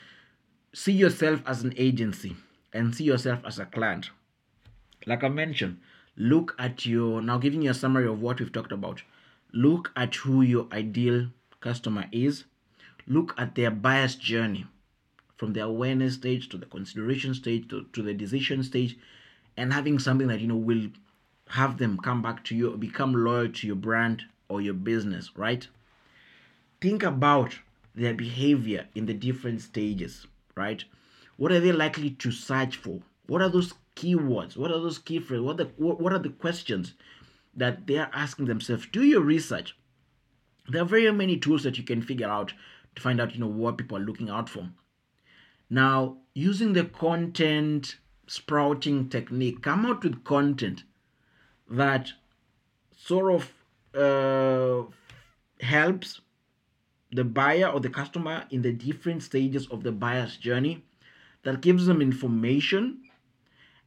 see 0.76 0.92
yourself 0.92 1.40
as 1.46 1.62
an 1.62 1.72
agency 1.76 2.36
and 2.72 2.94
see 2.94 3.04
yourself 3.04 3.40
as 3.46 3.58
a 3.58 3.64
client. 3.64 4.10
Like 5.06 5.24
I 5.24 5.28
mentioned, 5.28 5.78
look 6.16 6.54
at 6.58 6.84
your 6.84 7.22
now 7.22 7.38
giving 7.38 7.62
you 7.62 7.70
a 7.70 7.74
summary 7.74 8.06
of 8.06 8.20
what 8.20 8.40
we've 8.40 8.52
talked 8.52 8.72
about. 8.72 9.02
Look 9.52 9.90
at 9.96 10.14
who 10.16 10.42
your 10.42 10.66
ideal 10.72 11.28
customer 11.60 12.04
is 12.12 12.44
look 13.06 13.34
at 13.38 13.54
their 13.54 13.70
buyer's 13.70 14.16
journey 14.16 14.66
from 15.36 15.52
the 15.52 15.60
awareness 15.60 16.14
stage 16.14 16.48
to 16.48 16.56
the 16.56 16.66
consideration 16.66 17.34
stage 17.34 17.68
to, 17.68 17.86
to 17.92 18.02
the 18.02 18.14
decision 18.14 18.62
stage 18.62 18.96
and 19.56 19.72
having 19.72 19.98
something 19.98 20.28
that 20.28 20.40
you 20.40 20.46
know 20.46 20.56
will 20.56 20.88
have 21.48 21.78
them 21.78 21.96
come 21.98 22.20
back 22.20 22.44
to 22.44 22.54
you 22.54 22.76
become 22.76 23.12
loyal 23.12 23.48
to 23.48 23.66
your 23.66 23.76
brand 23.76 24.22
or 24.48 24.60
your 24.60 24.74
business 24.74 25.30
right 25.36 25.68
think 26.80 27.02
about 27.02 27.58
their 27.94 28.14
behavior 28.14 28.86
in 28.94 29.06
the 29.06 29.14
different 29.14 29.60
stages 29.60 30.26
right? 30.56 30.84
What 31.36 31.52
are 31.52 31.60
they 31.60 31.72
likely 31.72 32.10
to 32.10 32.30
search 32.32 32.76
for? 32.76 33.00
What 33.26 33.42
are 33.42 33.48
those 33.48 33.74
keywords? 33.94 34.56
What 34.56 34.70
are 34.70 34.80
those 34.80 34.98
key 34.98 35.18
phrases 35.18 35.44
what, 35.44 35.58
the, 35.58 35.64
what 35.76 36.12
are 36.12 36.18
the 36.18 36.30
questions 36.30 36.94
that 37.54 37.86
they 37.86 37.98
are 37.98 38.10
asking 38.12 38.46
themselves? 38.46 38.86
Do 38.90 39.02
your 39.02 39.20
research. 39.20 39.76
There 40.68 40.82
are 40.82 40.86
very 40.86 41.10
many 41.12 41.36
tools 41.36 41.62
that 41.62 41.78
you 41.78 41.84
can 41.84 42.02
figure 42.02 42.28
out 42.28 42.52
to 42.96 43.02
find 43.02 43.20
out 43.20 43.34
you 43.34 43.40
know 43.40 43.46
what 43.46 43.78
people 43.78 43.96
are 43.96 44.04
looking 44.04 44.30
out 44.30 44.48
for. 44.48 44.68
Now 45.68 46.18
using 46.34 46.72
the 46.72 46.84
content 46.84 47.96
sprouting 48.26 49.08
technique 49.08 49.62
come 49.62 49.86
out 49.86 50.02
with 50.02 50.24
content 50.24 50.82
that 51.70 52.12
sort 52.96 53.34
of 53.34 53.52
uh, 53.94 54.90
helps 55.60 56.20
the 57.12 57.24
buyer 57.24 57.68
or 57.68 57.80
the 57.80 57.88
customer 57.88 58.44
in 58.50 58.62
the 58.62 58.72
different 58.72 59.22
stages 59.22 59.66
of 59.68 59.82
the 59.82 59.92
buyer's 59.92 60.36
journey 60.36 60.84
that 61.42 61.60
gives 61.60 61.86
them 61.86 62.02
information. 62.02 62.98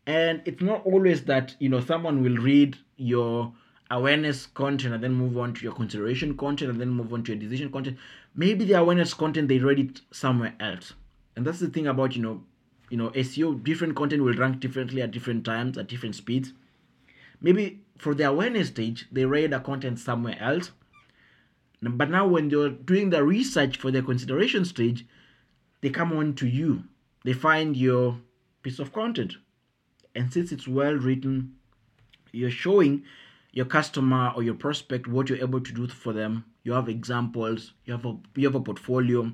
And 0.07 0.41
it's 0.45 0.61
not 0.61 0.85
always 0.85 1.25
that 1.25 1.55
you 1.59 1.69
know 1.69 1.81
someone 1.81 2.23
will 2.23 2.37
read 2.37 2.77
your 2.97 3.53
awareness 3.91 4.45
content 4.45 4.93
and 4.93 5.03
then 5.03 5.13
move 5.13 5.37
on 5.37 5.53
to 5.53 5.63
your 5.63 5.73
consideration 5.73 6.37
content 6.37 6.71
and 6.71 6.79
then 6.79 6.89
move 6.89 7.11
on 7.11 7.23
to 7.23 7.33
your 7.33 7.39
decision 7.39 7.71
content. 7.71 7.97
Maybe 8.35 8.65
the 8.65 8.73
awareness 8.73 9.13
content 9.13 9.49
they 9.49 9.59
read 9.59 9.79
it 9.79 10.01
somewhere 10.11 10.55
else. 10.59 10.93
And 11.35 11.45
that's 11.45 11.59
the 11.59 11.69
thing 11.69 11.87
about 11.87 12.15
you 12.15 12.21
know 12.21 12.43
you 12.89 12.97
know 12.97 13.09
seo 13.09 13.63
different 13.63 13.95
content 13.95 14.23
will 14.23 14.33
rank 14.33 14.59
differently 14.59 15.01
at 15.01 15.11
different 15.11 15.45
times 15.45 15.77
at 15.77 15.87
different 15.87 16.15
speeds. 16.15 16.53
Maybe 17.41 17.81
for 17.97 18.15
the 18.15 18.23
awareness 18.23 18.69
stage 18.69 19.07
they 19.11 19.25
read 19.25 19.53
a 19.53 19.59
content 19.59 19.99
somewhere 19.99 20.37
else 20.39 20.71
but 21.81 22.09
now 22.09 22.27
when 22.27 22.49
they're 22.49 22.69
doing 22.69 23.09
the 23.09 23.23
research 23.23 23.77
for 23.77 23.91
the 23.91 24.01
consideration 24.01 24.65
stage 24.65 25.05
they 25.81 25.89
come 25.89 26.11
on 26.13 26.33
to 26.35 26.47
you. 26.47 26.83
They 27.23 27.33
find 27.33 27.75
your 27.75 28.19
piece 28.63 28.79
of 28.79 28.91
content. 28.91 29.35
And 30.15 30.31
since 30.31 30.51
it's 30.51 30.67
well 30.67 30.93
written 30.93 31.55
you're 32.31 32.51
showing 32.51 33.03
your 33.51 33.65
customer 33.65 34.31
or 34.35 34.43
your 34.43 34.53
prospect 34.53 35.07
what 35.07 35.29
you're 35.29 35.39
able 35.39 35.61
to 35.61 35.71
do 35.71 35.87
for 35.87 36.13
them. 36.13 36.45
You 36.63 36.73
have 36.73 36.89
examples 36.89 37.73
you 37.85 37.93
have 37.93 38.05
a 38.05 38.17
you 38.35 38.47
have 38.47 38.55
a 38.55 38.61
portfolio 38.61 39.31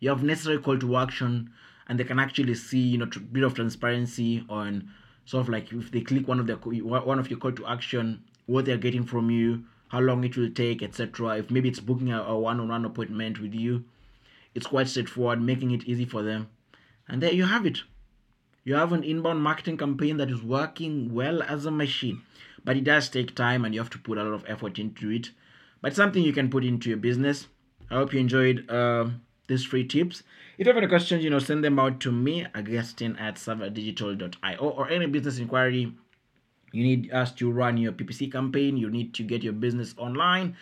you 0.00 0.08
have 0.08 0.22
necessary 0.22 0.58
call 0.58 0.78
to 0.78 0.96
action 0.96 1.50
and 1.88 1.98
they 1.98 2.04
can 2.04 2.20
actually 2.20 2.54
see 2.54 2.78
you 2.78 2.98
know 2.98 3.08
a 3.14 3.18
bit 3.18 3.42
of 3.42 3.54
transparency 3.54 4.44
on 4.48 4.90
sort 5.24 5.42
of 5.42 5.48
like 5.48 5.72
if 5.72 5.90
they 5.90 6.00
click 6.00 6.28
one 6.28 6.38
of 6.38 6.46
the 6.46 6.54
one 6.54 7.18
of 7.18 7.30
your 7.30 7.38
call 7.38 7.52
to 7.52 7.66
action 7.66 8.22
what 8.46 8.64
they're 8.64 8.76
getting 8.76 9.04
from 9.04 9.30
you 9.30 9.64
how 9.90 10.00
long 10.00 10.24
it 10.24 10.36
will 10.36 10.50
take 10.50 10.82
etc 10.82 11.36
if 11.36 11.50
maybe 11.50 11.68
it's 11.68 11.80
booking 11.80 12.12
a, 12.12 12.22
a 12.22 12.38
one-on-one 12.38 12.84
appointment 12.84 13.40
with 13.40 13.54
you 13.54 13.84
it's 14.54 14.66
quite 14.66 14.88
straightforward 14.88 15.40
making 15.40 15.70
it 15.70 15.84
easy 15.84 16.04
for 16.04 16.22
them. 16.22 16.48
And 17.08 17.22
there 17.22 17.32
you 17.32 17.44
have 17.44 17.66
it. 17.66 17.82
You 18.64 18.74
have 18.74 18.92
an 18.92 19.04
inbound 19.04 19.42
marketing 19.42 19.76
campaign 19.76 20.16
that 20.18 20.30
is 20.30 20.42
working 20.42 21.14
well 21.14 21.42
as 21.42 21.66
a 21.66 21.70
machine 21.70 22.22
but 22.64 22.76
it 22.76 22.84
does 22.84 23.08
take 23.08 23.34
time 23.34 23.64
and 23.64 23.74
you 23.74 23.80
have 23.80 23.90
to 23.90 23.98
put 23.98 24.18
a 24.18 24.22
lot 24.22 24.34
of 24.34 24.44
effort 24.46 24.78
into 24.78 25.10
it. 25.10 25.30
But 25.80 25.94
something 25.94 26.22
you 26.22 26.32
can 26.32 26.50
put 26.50 26.62
into 26.62 26.90
your 26.90 26.98
business. 26.98 27.46
I 27.90 27.94
hope 27.94 28.12
you 28.12 28.20
enjoyed 28.20 28.70
uh, 28.70 29.08
these 29.48 29.64
free 29.64 29.86
tips. 29.86 30.22
If 30.58 30.66
you 30.66 30.72
have 30.72 30.76
any 30.76 30.88
questions 30.88 31.24
you 31.24 31.30
know 31.30 31.38
send 31.38 31.64
them 31.64 31.78
out 31.78 32.00
to 32.00 32.12
me 32.12 32.46
augustine 32.54 33.16
at 33.16 33.36
savadigital.io 33.36 34.58
or 34.58 34.90
any 34.90 35.06
business 35.06 35.38
inquiry 35.38 35.94
you 36.72 36.82
need 36.82 37.12
us 37.12 37.32
to 37.32 37.50
run 37.50 37.76
your 37.76 37.92
ppc 37.92 38.30
campaign 38.30 38.76
you 38.76 38.90
need 38.90 39.12
to 39.14 39.22
get 39.22 39.42
your 39.42 39.52
business 39.52 39.94
online 39.98 40.56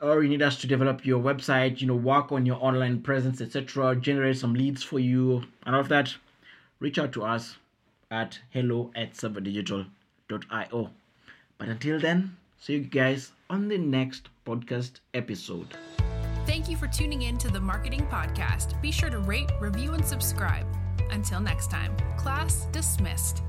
or 0.00 0.22
you 0.22 0.28
need 0.28 0.42
us 0.42 0.60
to 0.60 0.66
develop 0.66 1.04
your 1.06 1.22
website 1.22 1.80
you 1.80 1.86
know 1.86 1.94
work 1.94 2.32
on 2.32 2.46
your 2.46 2.62
online 2.62 3.00
presence 3.00 3.40
etc 3.40 3.94
generate 3.96 4.36
some 4.36 4.54
leads 4.54 4.82
for 4.82 4.98
you 4.98 5.42
and 5.66 5.74
all 5.74 5.80
of 5.80 5.88
that 5.88 6.14
reach 6.80 6.98
out 6.98 7.12
to 7.12 7.22
us 7.22 7.56
at 8.10 8.38
hello 8.50 8.90
at 8.94 9.14
savadigital.io 9.14 10.90
but 11.62 11.68
until 11.68 12.00
then, 12.00 12.36
see 12.58 12.72
you 12.72 12.80
guys 12.80 13.30
on 13.48 13.68
the 13.68 13.78
next 13.78 14.30
podcast 14.44 14.98
episode. 15.14 15.76
Thank 16.44 16.68
you 16.68 16.76
for 16.76 16.88
tuning 16.88 17.22
in 17.22 17.38
to 17.38 17.48
the 17.48 17.60
Marketing 17.60 18.04
Podcast. 18.10 18.82
Be 18.82 18.90
sure 18.90 19.10
to 19.10 19.20
rate, 19.20 19.52
review, 19.60 19.92
and 19.92 20.04
subscribe. 20.04 20.66
Until 21.12 21.38
next 21.38 21.70
time, 21.70 21.96
class 22.16 22.66
dismissed. 22.72 23.44